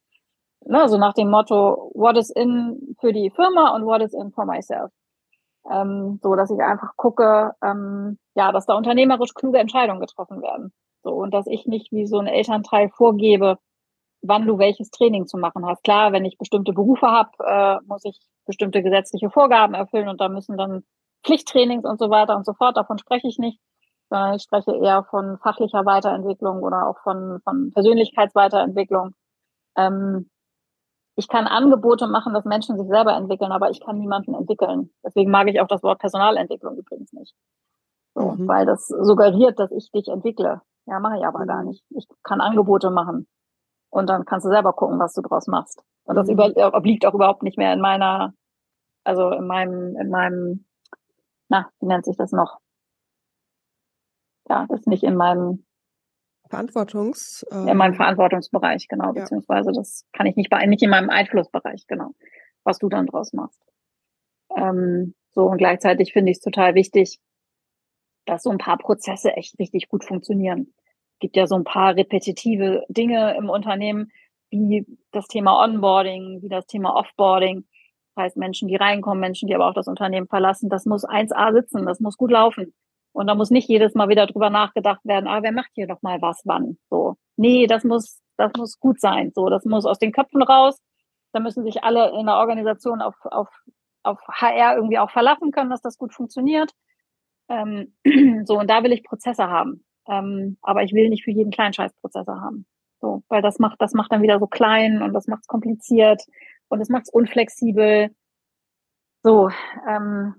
[0.65, 4.32] Ne, so nach dem Motto, what is in für die Firma und what is in
[4.32, 4.91] for myself.
[5.71, 10.73] Ähm, so dass ich einfach gucke, ähm, ja, dass da unternehmerisch kluge Entscheidungen getroffen werden.
[11.04, 13.58] So, und dass ich nicht wie so ein Elternteil vorgebe,
[14.21, 15.84] wann du welches Training zu machen hast.
[15.84, 20.29] Klar, wenn ich bestimmte Berufe habe, äh, muss ich bestimmte gesetzliche Vorgaben erfüllen und da
[20.29, 20.84] müssen dann
[21.23, 22.77] Pflichttrainings und so weiter und so fort.
[22.77, 23.60] Davon spreche ich nicht,
[24.10, 29.13] sondern ich spreche eher von fachlicher Weiterentwicklung oder auch von, von Persönlichkeitsweiterentwicklung.
[29.77, 30.29] Ähm,
[31.15, 34.89] ich kann Angebote machen, dass Menschen sich selber entwickeln, aber ich kann niemanden entwickeln.
[35.03, 37.36] Deswegen mag ich auch das Wort Personalentwicklung übrigens nicht.
[38.15, 38.47] So, mhm.
[38.47, 40.62] Weil das suggeriert, dass ich dich entwickle.
[40.86, 41.69] Ja, mache ich aber gar mhm.
[41.69, 41.84] nicht.
[41.89, 43.27] Ich kann Angebote machen.
[43.89, 45.84] Und dann kannst du selber gucken, was du draus machst.
[46.04, 46.39] Und das mhm.
[46.39, 48.34] obliegt auch überhaupt nicht mehr in meiner,
[49.04, 50.65] also in meinem, in meinem,
[51.49, 52.60] na, wie nennt sich das noch?
[54.47, 55.65] Ja, das ist nicht in meinem
[56.49, 57.45] Verantwortungs.
[57.52, 59.21] Äh in meinem Verantwortungsbereich, genau, ja.
[59.21, 62.15] beziehungsweise das kann ich nicht bei, nicht in meinem Einflussbereich, genau,
[62.63, 63.62] was du dann draus machst.
[64.56, 67.19] Ähm, so und gleichzeitig finde ich es total wichtig,
[68.25, 70.73] dass so ein paar Prozesse echt richtig gut funktionieren
[71.19, 74.12] gibt ja so ein paar repetitive Dinge im Unternehmen,
[74.49, 77.65] wie das Thema Onboarding, wie das Thema Offboarding.
[78.15, 81.53] Das heißt, Menschen, die reinkommen, Menschen, die aber auch das Unternehmen verlassen, das muss 1A
[81.53, 82.73] sitzen, das muss gut laufen.
[83.12, 86.01] Und da muss nicht jedes Mal wieder drüber nachgedacht werden, ah, wer macht hier doch
[86.01, 86.77] mal was wann?
[86.89, 87.15] So.
[87.38, 89.32] Nee, das muss, das muss gut sein.
[89.34, 90.79] So, das muss aus den Köpfen raus.
[91.32, 93.49] Da müssen sich alle in der Organisation auf, auf,
[94.03, 96.71] auf HR irgendwie auch verlassen können, dass das gut funktioniert.
[97.49, 97.93] Ähm,
[98.45, 99.84] so, und da will ich Prozesse haben.
[100.10, 102.65] Ähm, aber ich will nicht für jeden kleinen Scheißprozessor haben.
[103.02, 106.24] So, weil das macht, das macht dann wieder so klein und das macht es kompliziert
[106.67, 108.10] und es macht es unflexibel.
[109.24, 109.50] So,
[109.88, 110.36] ähm,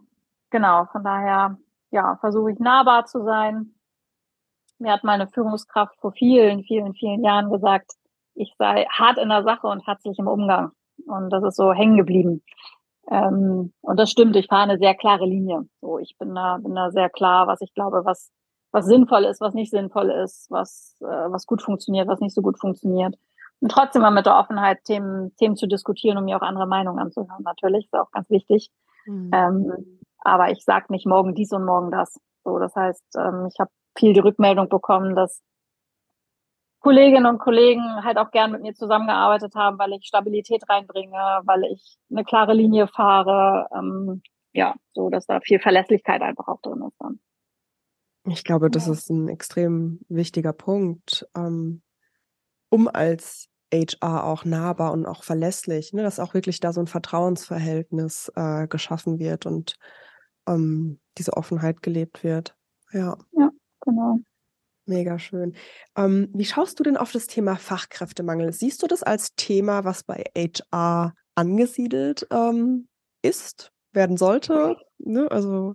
[0.50, 1.56] genau, von daher,
[1.90, 3.74] ja, versuche ich nahbar zu sein.
[4.78, 7.92] Mir hat meine Führungskraft vor vielen, vielen, vielen Jahren gesagt,
[8.34, 10.72] ich sei hart in der Sache und herzlich im Umgang.
[11.06, 12.42] Und das ist so hängen geblieben.
[13.10, 15.68] Ähm, und das stimmt, ich fahre eine sehr klare Linie.
[15.80, 18.30] So, ich bin da, bin da sehr klar, was ich glaube, was
[18.72, 22.42] was sinnvoll ist, was nicht sinnvoll ist, was, äh, was gut funktioniert, was nicht so
[22.42, 23.16] gut funktioniert.
[23.60, 26.98] Und trotzdem mal mit der Offenheit Themen, Themen zu diskutieren, um mir auch andere Meinungen
[26.98, 27.42] anzuhören.
[27.42, 28.70] Natürlich ist auch ganz wichtig.
[29.06, 29.30] Mhm.
[29.34, 32.18] Ähm, aber ich sage nicht morgen dies und morgen das.
[32.44, 35.42] So, das heißt, ähm, ich habe viel die Rückmeldung bekommen, dass
[36.80, 41.64] Kolleginnen und Kollegen halt auch gern mit mir zusammengearbeitet haben, weil ich Stabilität reinbringe, weil
[41.64, 43.68] ich eine klare Linie fahre.
[43.74, 47.20] Ähm, ja, so dass da viel Verlässlichkeit einfach auch drin ist dann.
[48.30, 51.82] Ich glaube, das ist ein extrem wichtiger Punkt, ähm,
[52.70, 56.86] um als HR auch nahbar und auch verlässlich, ne, dass auch wirklich da so ein
[56.86, 59.76] Vertrauensverhältnis äh, geschaffen wird und
[60.46, 62.54] ähm, diese Offenheit gelebt wird.
[62.92, 63.16] Ja.
[63.32, 64.18] Ja, genau.
[64.86, 65.54] Mega schön.
[65.96, 68.52] Ähm, wie schaust du denn auf das Thema Fachkräftemangel?
[68.52, 72.88] Siehst du das als Thema, was bei HR angesiedelt ähm,
[73.22, 74.76] ist, werden sollte?
[74.98, 75.30] Ne?
[75.30, 75.74] Also,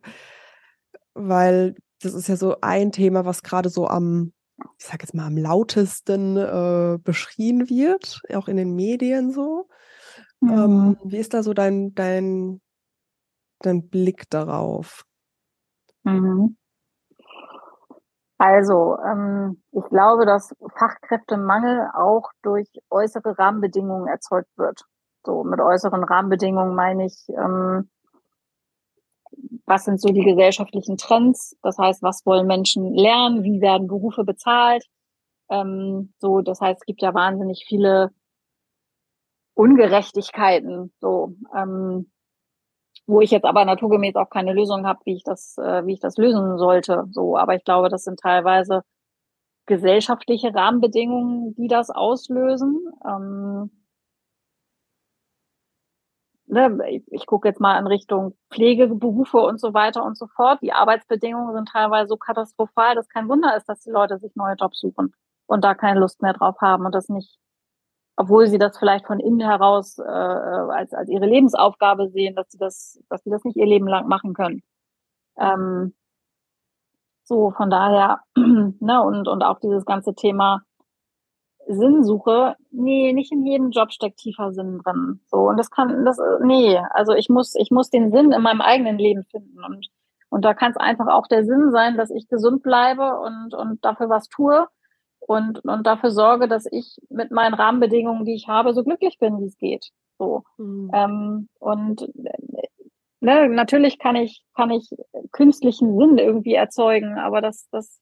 [1.14, 4.32] weil das ist ja so ein Thema, was gerade so am,
[4.78, 9.68] ich sag jetzt mal, am lautesten äh, beschrien wird, auch in den Medien so.
[10.40, 10.50] Mhm.
[10.50, 12.62] Ähm, wie ist da so dein, dein,
[13.60, 15.04] dein Blick darauf?
[16.04, 16.58] Mhm.
[18.38, 24.84] Also, ähm, ich glaube, dass Fachkräftemangel auch durch äußere Rahmenbedingungen erzeugt wird.
[25.26, 27.90] So, mit äußeren Rahmenbedingungen meine ich, ähm,
[29.66, 31.58] was sind so die gesellschaftlichen Trends?
[31.62, 33.44] Das heißt, was wollen Menschen lernen?
[33.44, 34.86] Wie werden Berufe bezahlt?
[35.50, 38.12] Ähm, so, das heißt, es gibt ja wahnsinnig viele
[39.56, 42.12] Ungerechtigkeiten, so, ähm,
[43.08, 46.00] wo ich jetzt aber naturgemäß auch keine Lösung habe, wie ich das, äh, wie ich
[46.00, 47.06] das lösen sollte.
[47.12, 48.84] So, aber ich glaube, das sind teilweise
[49.66, 52.88] gesellschaftliche Rahmenbedingungen, die das auslösen.
[53.06, 53.72] Ähm,
[56.56, 60.60] ne, ich, gucke jetzt mal in Richtung Pflegeberufe und so weiter und so fort.
[60.62, 64.56] Die Arbeitsbedingungen sind teilweise so katastrophal, dass kein Wunder ist, dass die Leute sich neue
[64.56, 65.14] Jobs suchen
[65.48, 67.38] und da keine Lust mehr drauf haben und das nicht,
[68.16, 72.58] obwohl sie das vielleicht von innen heraus äh, als, als ihre Lebensaufgabe sehen, dass sie
[72.58, 74.64] das, dass sie das nicht ihr Leben lang machen können.
[75.38, 75.94] Ähm,
[77.26, 80.62] so, von daher, ne, und, und auch dieses ganze Thema
[81.68, 85.20] Sinnsuche, nee, nicht in jedem Job steckt tiefer Sinn drin.
[85.28, 88.62] So, und das kann, das, nee, also ich muss, ich muss den Sinn in meinem
[88.62, 89.88] eigenen Leben finden und,
[90.30, 93.84] und da kann es einfach auch der Sinn sein, dass ich gesund bleibe und, und
[93.84, 94.68] dafür was tue
[95.20, 99.40] und, und dafür sorge, dass ich mit meinen Rahmenbedingungen, die ich habe, so glücklich bin,
[99.40, 99.90] wie es geht.
[100.20, 100.44] So.
[100.58, 100.92] Mhm.
[100.94, 102.12] Ähm, und
[103.22, 104.90] ne, natürlich kann ich, kann ich
[105.32, 108.00] künstlichen Sinn irgendwie erzeugen, aber das, das,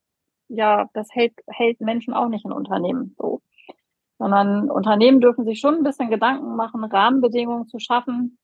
[0.50, 3.42] ja, das hält, hält Menschen auch nicht in Unternehmen so
[4.24, 8.38] sondern Unternehmen dürfen sich schon ein bisschen Gedanken machen, Rahmenbedingungen zu schaffen,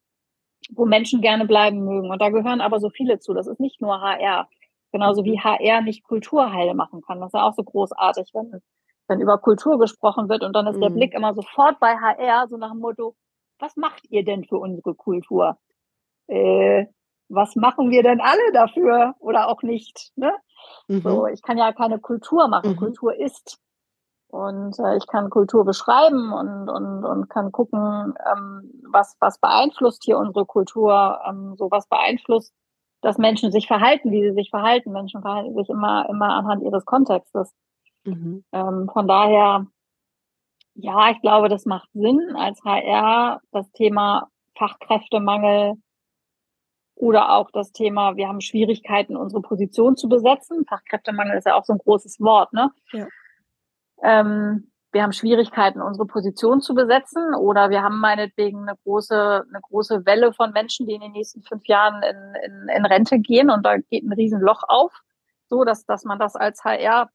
[0.71, 2.11] wo Menschen gerne bleiben mögen.
[2.11, 3.33] Und da gehören aber so viele zu.
[3.33, 4.49] Das ist nicht nur HR.
[4.91, 7.21] Genauso wie HR nicht Kulturheile machen kann.
[7.21, 8.61] Das ist ja auch so großartig, wenn,
[9.07, 10.81] wenn über Kultur gesprochen wird und dann ist mhm.
[10.81, 13.15] der Blick immer sofort bei HR, so nach dem Motto,
[13.57, 15.57] was macht ihr denn für unsere Kultur?
[16.27, 16.87] Äh,
[17.29, 20.11] was machen wir denn alle dafür oder auch nicht?
[20.17, 20.33] Ne?
[20.89, 21.01] Mhm.
[21.03, 22.71] So, ich kann ja keine Kultur machen.
[22.71, 22.75] Mhm.
[22.75, 23.61] Kultur ist.
[24.29, 30.03] Und äh, ich kann Kultur beschreiben und, und, und kann gucken, ähm, was, was beeinflusst
[30.03, 32.53] hier unsere Kultur, ähm, so was beeinflusst,
[33.01, 34.91] dass Menschen sich verhalten, wie sie sich verhalten.
[34.91, 37.55] Menschen verhalten sich immer, immer anhand ihres Kontextes.
[38.03, 38.43] Mhm.
[38.51, 39.65] Ähm, von daher,
[40.75, 45.73] ja, ich glaube, das macht Sinn als HR, das Thema Fachkräftemangel
[46.93, 50.65] oder auch das Thema, wir haben Schwierigkeiten, unsere Position zu besetzen.
[50.67, 52.71] Fachkräftemangel ist ja auch so ein großes Wort, ne?
[52.91, 53.07] Ja.
[54.03, 59.61] Ähm, wir haben Schwierigkeiten, unsere Position zu besetzen oder wir haben meinetwegen eine große, eine
[59.61, 63.51] große Welle von Menschen, die in den nächsten fünf Jahren in, in, in Rente gehen
[63.51, 64.91] und da geht ein Riesenloch auf,
[65.47, 67.09] so dass, dass man das als HR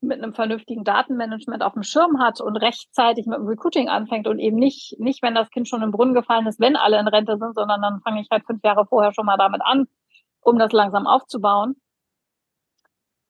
[0.00, 4.38] mit einem vernünftigen Datenmanagement auf dem Schirm hat und rechtzeitig mit dem Recruiting anfängt und
[4.38, 7.38] eben nicht, nicht, wenn das Kind schon im Brunnen gefallen ist, wenn alle in Rente
[7.38, 9.86] sind, sondern dann fange ich halt fünf Jahre vorher schon mal damit an,
[10.40, 11.76] um das langsam aufzubauen.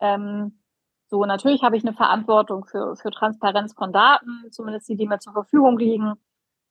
[0.01, 0.64] Ähm,
[1.15, 5.21] so, natürlich habe ich eine Verantwortung für, für Transparenz von Daten, zumindest die, die mir
[5.21, 6.15] zur Verfügung liegen.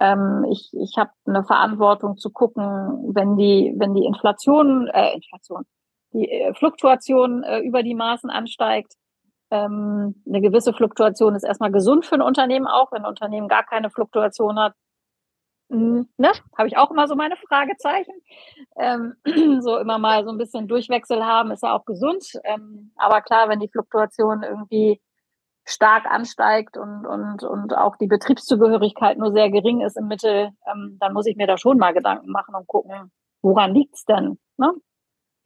[0.01, 5.63] Ähm, ich ich habe eine Verantwortung zu gucken, wenn die, wenn die Inflation, äh, Inflation,
[6.11, 8.95] die äh, Fluktuation äh, über die Maßen ansteigt.
[9.49, 12.91] Ähm, eine gewisse Fluktuation ist erstmal gesund für ein Unternehmen auch.
[12.91, 14.73] Wenn ein Unternehmen gar keine Fluktuation hat,
[15.73, 18.13] ne, habe ich auch immer so meine Fragezeichen.
[18.77, 19.15] Ähm,
[19.61, 22.25] so immer mal so ein bisschen Durchwechsel haben, ist ja auch gesund.
[22.43, 25.01] Ähm, aber klar, wenn die Fluktuation irgendwie
[25.65, 30.97] stark ansteigt und, und, und auch die Betriebszugehörigkeit nur sehr gering ist im Mittel, ähm,
[30.99, 34.37] dann muss ich mir da schon mal Gedanken machen und gucken, woran liegt's denn?
[34.57, 34.73] Ne?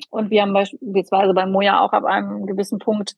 [0.09, 3.15] Und wir haben beispielsweise bei Moja auch ab einem gewissen Punkt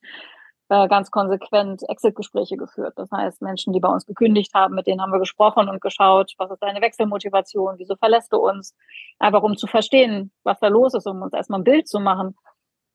[0.70, 2.94] äh, ganz konsequent Exit-Gespräche geführt.
[2.96, 6.32] Das heißt, Menschen, die bei uns gekündigt haben, mit denen haben wir gesprochen und geschaut,
[6.38, 8.76] was ist deine Wechselmotivation, wieso verlässt du uns?
[9.18, 12.36] Einfach um zu verstehen, was da los ist, um uns erstmal ein Bild zu machen.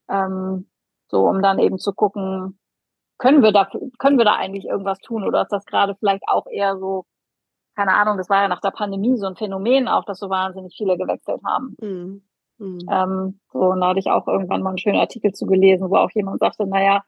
[0.10, 0.70] Ähm,
[1.08, 2.58] so, um dann eben zu gucken,
[3.18, 3.68] können wir da,
[4.00, 7.06] können wir da eigentlich irgendwas tun oder ist das gerade vielleicht auch eher so,
[7.76, 10.76] keine Ahnung, das war ja nach der Pandemie so ein Phänomen auch, dass so wahnsinnig
[10.78, 11.76] viele gewechselt haben.
[11.82, 12.24] Mhm.
[12.58, 12.80] Mhm.
[12.90, 15.98] Ähm, so, und da hatte ich auch irgendwann mal einen schönen Artikel zu gelesen, wo
[15.98, 17.04] auch jemand sagte, naja,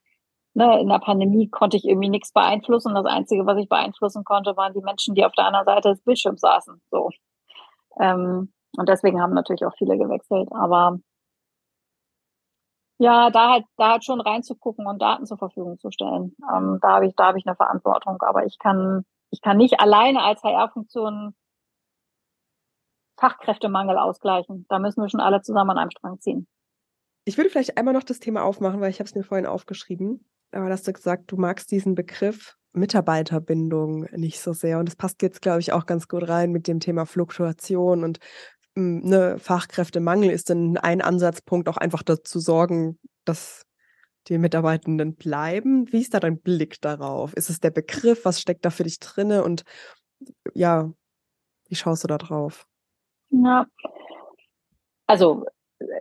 [0.58, 2.96] ne, in der Pandemie konnte ich irgendwie nichts beeinflussen.
[2.96, 6.02] Das Einzige, was ich beeinflussen konnte, waren die Menschen, die auf der anderen Seite des
[6.02, 6.82] Bildschirms saßen.
[6.90, 7.12] So.
[8.00, 10.50] Ähm, und deswegen haben natürlich auch viele gewechselt.
[10.52, 10.98] Aber
[12.98, 16.36] ja, da halt, da halt schon reinzugucken und Daten zur Verfügung zu stellen.
[16.52, 18.18] Ähm, da habe ich, da habe ich eine Verantwortung.
[18.22, 21.36] Aber ich kann, ich kann nicht alleine als HR-Funktion
[23.20, 24.66] Fachkräftemangel ausgleichen.
[24.70, 26.48] Da müssen wir schon alle zusammen an einem Strang ziehen.
[27.26, 30.26] Ich würde vielleicht einmal noch das Thema aufmachen, weil ich habe es mir vorhin aufgeschrieben
[30.52, 34.80] aber hast du gesagt, du magst diesen Begriff Mitarbeiterbindung nicht so sehr.
[34.80, 38.20] Und das passt jetzt, glaube ich, auch ganz gut rein mit dem Thema Fluktuation und
[38.76, 43.64] ne, Fachkräftemangel ist denn ein Ansatzpunkt auch einfach dazu sorgen, dass
[44.28, 45.92] die Mitarbeitenden bleiben.
[45.92, 47.34] Wie ist da dein Blick darauf?
[47.34, 48.26] Ist es der Begriff?
[48.26, 49.44] Was steckt da für dich drinne?
[49.44, 49.64] Und
[50.54, 50.92] ja,
[51.70, 52.68] wie schaust du da drauf?
[53.30, 53.66] Ja,
[55.06, 55.46] also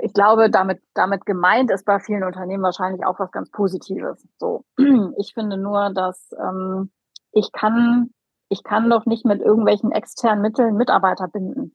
[0.03, 4.27] ich glaube, damit, damit gemeint ist bei vielen Unternehmen wahrscheinlich auch was ganz Positives.
[4.39, 4.65] So,
[5.19, 6.91] ich finde nur, dass ähm,
[7.33, 8.11] ich kann,
[8.49, 11.75] ich kann doch nicht mit irgendwelchen externen Mitteln Mitarbeiter binden.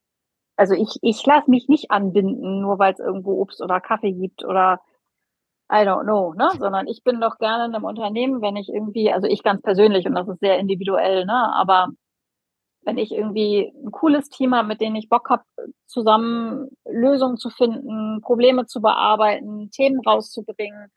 [0.57, 4.43] Also ich, ich lasse mich nicht anbinden, nur weil es irgendwo Obst oder Kaffee gibt
[4.43, 4.79] oder
[5.71, 6.49] I don't know, ne?
[6.59, 10.05] Sondern ich bin doch gerne in einem Unternehmen, wenn ich irgendwie, also ich ganz persönlich
[10.05, 11.53] und das ist sehr individuell, ne?
[11.55, 11.87] Aber
[12.83, 15.43] wenn ich irgendwie ein cooles Team habe, mit dem ich Bock habe,
[15.85, 20.91] zusammen Lösungen zu finden, Probleme zu bearbeiten, Themen rauszubringen,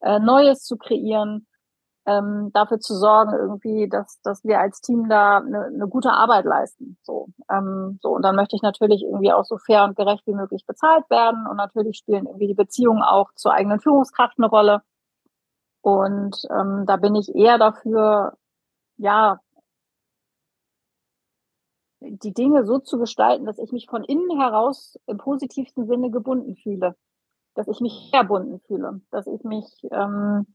[0.00, 1.46] äh, Neues zu kreieren,
[2.06, 6.46] ähm, dafür zu sorgen, irgendwie, dass, dass wir als Team da eine, eine gute Arbeit
[6.46, 6.96] leisten.
[7.02, 10.34] So, ähm, so, und dann möchte ich natürlich irgendwie auch so fair und gerecht wie
[10.34, 11.46] möglich bezahlt werden.
[11.46, 14.82] Und natürlich spielen irgendwie die Beziehungen auch zur eigenen Führungskraft eine Rolle.
[15.82, 18.34] Und ähm, da bin ich eher dafür,
[18.96, 19.40] ja,
[22.00, 26.56] die Dinge so zu gestalten, dass ich mich von innen heraus im positivsten Sinne gebunden
[26.56, 26.94] fühle,
[27.54, 30.46] dass ich mich verbunden fühle, dass ich mich ähm,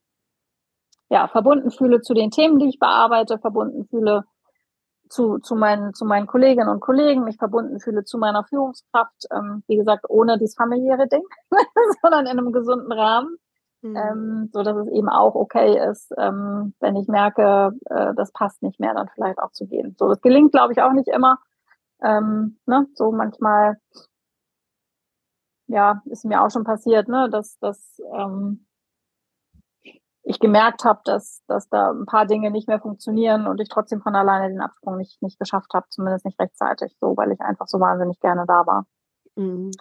[1.09, 4.23] ja verbunden fühle zu den Themen, die ich bearbeite, verbunden fühle
[5.09, 9.63] zu, zu, meinen, zu meinen Kolleginnen und Kollegen, mich verbunden fühle zu meiner Führungskraft, ähm,
[9.67, 11.23] wie gesagt, ohne dieses familiäre Ding,
[12.01, 13.37] sondern in einem gesunden Rahmen.
[13.83, 13.97] Mhm.
[13.97, 18.63] Ähm, so dass es eben auch okay ist, ähm, wenn ich merke, äh, das passt
[18.63, 19.95] nicht mehr, dann vielleicht auch zu gehen.
[19.99, 21.37] So, das gelingt, glaube ich, auch nicht immer.
[22.01, 22.87] Ähm, ne?
[22.95, 23.77] So manchmal,
[25.67, 28.65] ja, ist mir auch schon passiert, ne, dass, dass ähm,
[30.23, 34.01] ich gemerkt habe, dass, dass da ein paar Dinge nicht mehr funktionieren und ich trotzdem
[34.01, 37.67] von alleine den Absprung nicht, nicht geschafft habe, zumindest nicht rechtzeitig, so, weil ich einfach
[37.67, 38.85] so wahnsinnig gerne da war.
[39.35, 39.71] Mhm.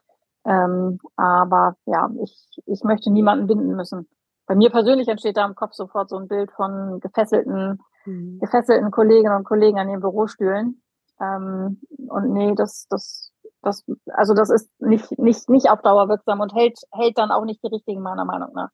[0.45, 4.09] Ähm, aber ja, ich, ich möchte niemanden binden müssen.
[4.47, 8.39] Bei mir persönlich entsteht da im Kopf sofort so ein Bild von gefesselten, mhm.
[8.41, 10.83] gefesselten Kolleginnen und Kollegen an den Bürostühlen.
[11.21, 13.33] Ähm, und nee, das, das,
[13.63, 17.45] das, also das ist nicht, nicht, nicht auf Dauer wirksam und hält, hält dann auch
[17.45, 18.71] nicht die richtigen, meiner Meinung nach.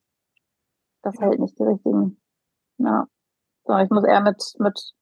[1.03, 2.21] Das hält nicht die richtigen.
[2.79, 3.07] Ja.
[3.65, 4.93] So, ich muss eher mit, mit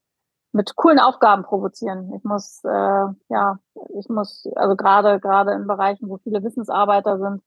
[0.56, 2.12] mit coolen Aufgaben provozieren.
[2.16, 3.58] Ich muss, äh, ja,
[3.98, 7.42] ich muss, also gerade gerade in Bereichen, wo viele Wissensarbeiter sind,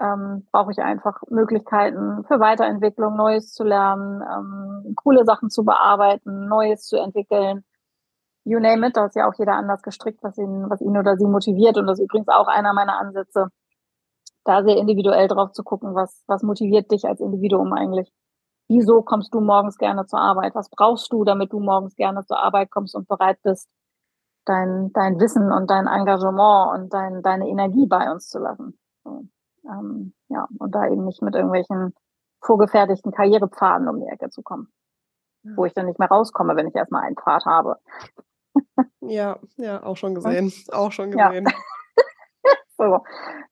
[0.00, 6.48] ähm, brauche ich einfach Möglichkeiten für Weiterentwicklung, Neues zu lernen, ähm, coole Sachen zu bearbeiten,
[6.48, 7.64] Neues zu entwickeln.
[8.44, 11.16] You name it, da ist ja auch jeder anders gestrickt, was ihn, was ihn oder
[11.16, 11.76] sie motiviert.
[11.78, 13.48] Und das ist übrigens auch einer meiner Ansätze,
[14.44, 18.10] da sehr individuell drauf zu gucken, was, was motiviert dich als Individuum eigentlich
[18.72, 20.54] wieso kommst du morgens gerne zur Arbeit?
[20.54, 23.68] Was brauchst du, damit du morgens gerne zur Arbeit kommst und bereit bist,
[24.46, 28.78] dein, dein Wissen und dein Engagement und dein, deine Energie bei uns zu lassen?
[29.04, 29.24] So,
[29.64, 31.94] ähm, ja, und da eben nicht mit irgendwelchen
[32.40, 34.72] vorgefertigten Karrierepfaden um die Ecke zu kommen,
[35.42, 35.52] ja.
[35.56, 37.76] wo ich dann nicht mehr rauskomme, wenn ich erstmal einen Pfad habe.
[39.00, 40.52] Ja, ja, auch schon gesehen.
[40.72, 41.46] Auch schon gesehen.
[41.46, 42.54] Ja.
[42.78, 43.04] so,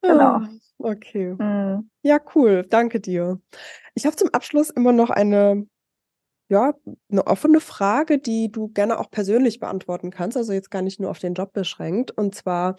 [0.02, 0.40] genau.
[0.82, 1.34] Okay.
[1.38, 1.90] Mhm.
[2.02, 2.64] Ja, cool.
[2.68, 3.40] Danke dir.
[3.94, 5.66] Ich habe zum Abschluss immer noch eine,
[6.48, 6.74] ja,
[7.10, 11.10] eine offene Frage, die du gerne auch persönlich beantworten kannst, also jetzt gar nicht nur
[11.10, 12.12] auf den Job beschränkt.
[12.12, 12.76] Und zwar,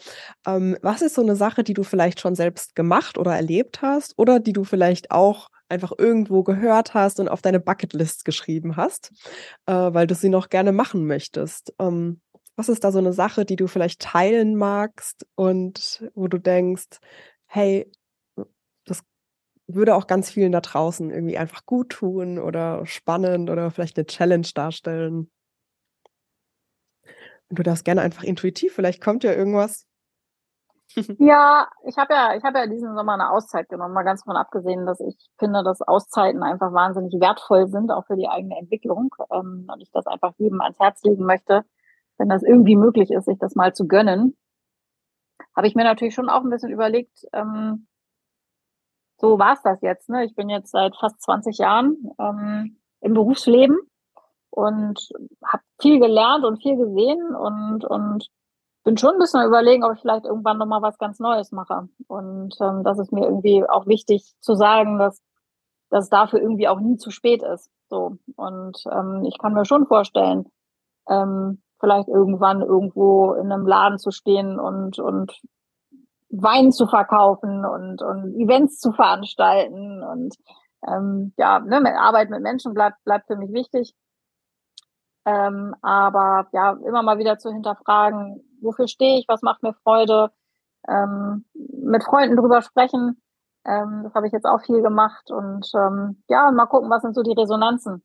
[0.47, 4.17] ähm, was ist so eine Sache, die du vielleicht schon selbst gemacht oder erlebt hast
[4.17, 9.11] oder die du vielleicht auch einfach irgendwo gehört hast und auf deine Bucketlist geschrieben hast,
[9.67, 11.73] äh, weil du sie noch gerne machen möchtest?
[11.79, 12.21] Ähm,
[12.57, 16.99] was ist da so eine Sache, die du vielleicht teilen magst und wo du denkst,
[17.51, 17.91] hey,
[18.85, 19.03] das
[19.67, 24.05] würde auch ganz vielen da draußen irgendwie einfach gut tun oder spannend oder vielleicht eine
[24.05, 25.29] Challenge darstellen.
[27.49, 29.85] Und du darfst gerne einfach intuitiv, vielleicht kommt ja irgendwas.
[31.19, 34.37] ja, ich habe ja, ich habe ja diesen Sommer eine Auszeit genommen, mal ganz von
[34.37, 39.13] abgesehen, dass ich finde, dass Auszeiten einfach wahnsinnig wertvoll sind, auch für die eigene Entwicklung.
[39.29, 41.65] Ähm, und ich das einfach jedem ans Herz legen möchte,
[42.17, 44.37] wenn das irgendwie möglich ist, sich das mal zu gönnen
[45.55, 47.87] habe ich mir natürlich schon auch ein bisschen überlegt, ähm,
[49.19, 50.09] so war es das jetzt.
[50.09, 50.25] Ne?
[50.25, 53.77] Ich bin jetzt seit fast 20 Jahren ähm, im Berufsleben
[54.49, 55.09] und
[55.45, 58.27] habe viel gelernt und viel gesehen und, und
[58.83, 61.87] bin schon ein bisschen überlegen, ob ich vielleicht irgendwann nochmal was ganz Neues mache.
[62.07, 65.21] Und ähm, das ist mir irgendwie auch wichtig zu sagen, dass,
[65.89, 67.69] dass dafür irgendwie auch nie zu spät ist.
[67.89, 68.17] So.
[68.35, 70.49] Und ähm, ich kann mir schon vorstellen,
[71.07, 75.33] ähm, vielleicht irgendwann irgendwo in einem Laden zu stehen und, und
[76.29, 80.35] Wein zu verkaufen und, und Events zu veranstalten und
[80.87, 83.93] ähm, ja, ne, Arbeit mit Menschen bleibt, bleibt für mich wichtig.
[85.25, 90.31] Ähm, aber ja, immer mal wieder zu hinterfragen, wofür stehe ich, was macht mir Freude,
[90.87, 93.21] ähm, mit Freunden drüber sprechen.
[93.65, 97.13] Ähm, das habe ich jetzt auch viel gemacht und ähm, ja, mal gucken, was sind
[97.13, 98.03] so die Resonanzen.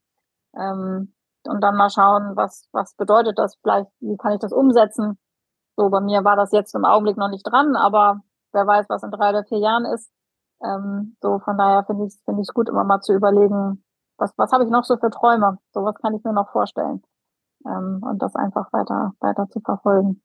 [0.55, 1.15] Ähm,
[1.49, 5.19] und dann mal schauen, was, was bedeutet das vielleicht, wie kann ich das umsetzen.
[5.77, 8.23] So, bei mir war das jetzt im Augenblick noch nicht dran, aber
[8.53, 10.11] wer weiß, was in drei oder vier Jahren ist.
[10.65, 13.85] Ähm, so, von daher finde ich es finde ich gut, immer mal zu überlegen,
[14.17, 15.59] was, was habe ich noch so für Träume?
[15.73, 17.03] So was kann ich mir noch vorstellen.
[17.67, 20.23] Ähm, und das einfach weiter, weiter zu verfolgen.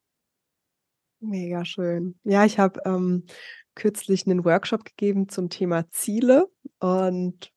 [1.20, 2.20] Mega schön.
[2.24, 3.26] Ja, ich habe ähm,
[3.76, 6.48] kürzlich einen Workshop gegeben zum Thema Ziele
[6.80, 7.52] und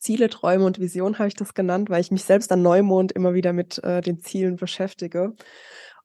[0.00, 3.34] Ziele, Träume und Vision habe ich das genannt, weil ich mich selbst an Neumond immer
[3.34, 5.34] wieder mit äh, den Zielen beschäftige.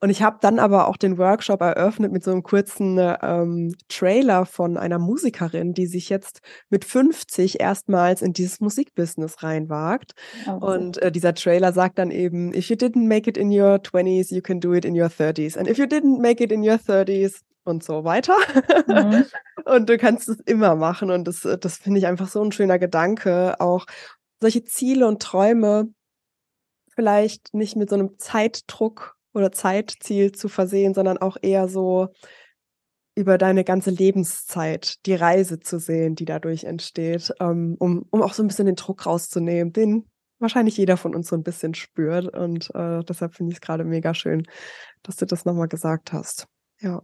[0.02, 4.46] Und ich habe dann aber auch den Workshop eröffnet mit so einem kurzen ähm, Trailer
[4.46, 10.14] von einer Musikerin, die sich jetzt mit 50 erstmals in dieses Musikbusiness reinwagt.
[10.46, 10.66] Okay.
[10.66, 14.34] Und äh, dieser Trailer sagt dann eben, if you didn't make it in your 20s,
[14.34, 15.58] you can do it in your 30s.
[15.58, 18.36] And if you didn't make it in your 30s, und so weiter.
[18.88, 19.26] Mhm.
[19.66, 21.12] und du kannst es immer machen.
[21.12, 23.60] Und das, das finde ich einfach so ein schöner Gedanke.
[23.60, 23.86] Auch
[24.40, 25.90] solche Ziele und Träume
[26.96, 32.08] vielleicht nicht mit so einem Zeitdruck oder Zeitziel zu versehen, sondern auch eher so
[33.16, 38.34] über deine ganze Lebenszeit die Reise zu sehen, die dadurch entsteht, ähm, um, um auch
[38.34, 40.06] so ein bisschen den Druck rauszunehmen, den
[40.40, 42.28] wahrscheinlich jeder von uns so ein bisschen spürt.
[42.36, 44.44] Und äh, deshalb finde ich es gerade mega schön,
[45.04, 46.48] dass du das nochmal gesagt hast.
[46.80, 47.02] Ja.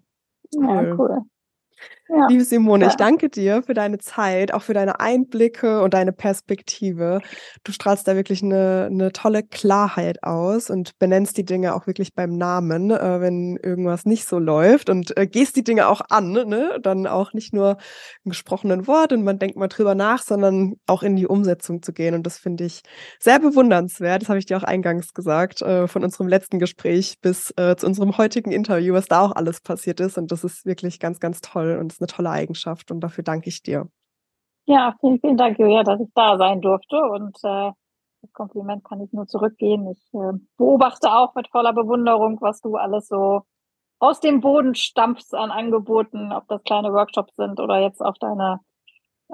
[0.52, 1.26] Ja, cool.
[2.14, 2.28] Ja.
[2.28, 2.90] Liebe Simone, ja.
[2.90, 7.22] ich danke dir für deine Zeit, auch für deine Einblicke und deine Perspektive.
[7.64, 12.14] Du strahlst da wirklich eine, eine tolle Klarheit aus und benennst die Dinge auch wirklich
[12.14, 16.34] beim Namen, äh, wenn irgendwas nicht so läuft und äh, gehst die Dinge auch an,
[16.34, 16.80] ne?
[16.82, 17.78] Dann auch nicht nur
[18.26, 21.94] im gesprochenen Wort und man denkt mal drüber nach, sondern auch in die Umsetzung zu
[21.94, 22.14] gehen.
[22.14, 22.82] Und das finde ich
[23.20, 24.24] sehr bewundernswert.
[24.24, 27.86] Das habe ich dir auch eingangs gesagt, äh, von unserem letzten Gespräch bis äh, zu
[27.88, 30.18] unserem heutigen Interview, was da auch alles passiert ist.
[30.18, 33.50] Und das ist wirklich ganz, ganz toll und ist eine tolle Eigenschaft und dafür danke
[33.50, 33.88] ich dir.
[34.66, 37.72] Ja, vielen, vielen Dank, Julia, dass ich da sein durfte und äh,
[38.22, 39.88] das Kompliment kann ich nur zurückgehen.
[39.90, 43.42] Ich äh, beobachte auch mit voller Bewunderung, was du alles so
[44.00, 48.60] aus dem Boden stampfst an Angeboten, ob das kleine Workshops sind oder jetzt auch deine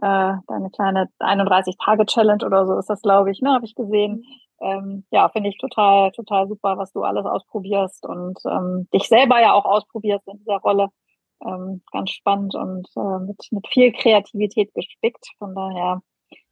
[0.02, 4.24] äh, deine kleine 31-Tage-Challenge oder so ist das, glaube ich, ne, habe ich gesehen.
[4.62, 9.40] Ähm, ja, finde ich total, total super, was du alles ausprobierst und ähm, dich selber
[9.42, 10.90] ja auch ausprobierst in dieser Rolle
[11.46, 15.28] ähm, ganz spannend und äh, mit, mit viel Kreativität gespickt.
[15.38, 16.02] Von daher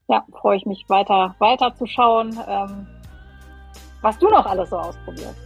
[0.08, 2.88] ja, freue ich mich weiter, weiter zu schauen, ähm,
[4.02, 5.42] was du noch alles so ausprobierst.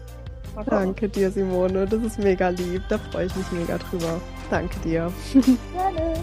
[0.65, 1.85] Danke dir, Simone.
[1.85, 2.81] Das ist mega lieb.
[2.89, 4.19] Da freue ich mich mega drüber.
[4.49, 5.11] Danke dir.
[5.73, 6.13] Gerne.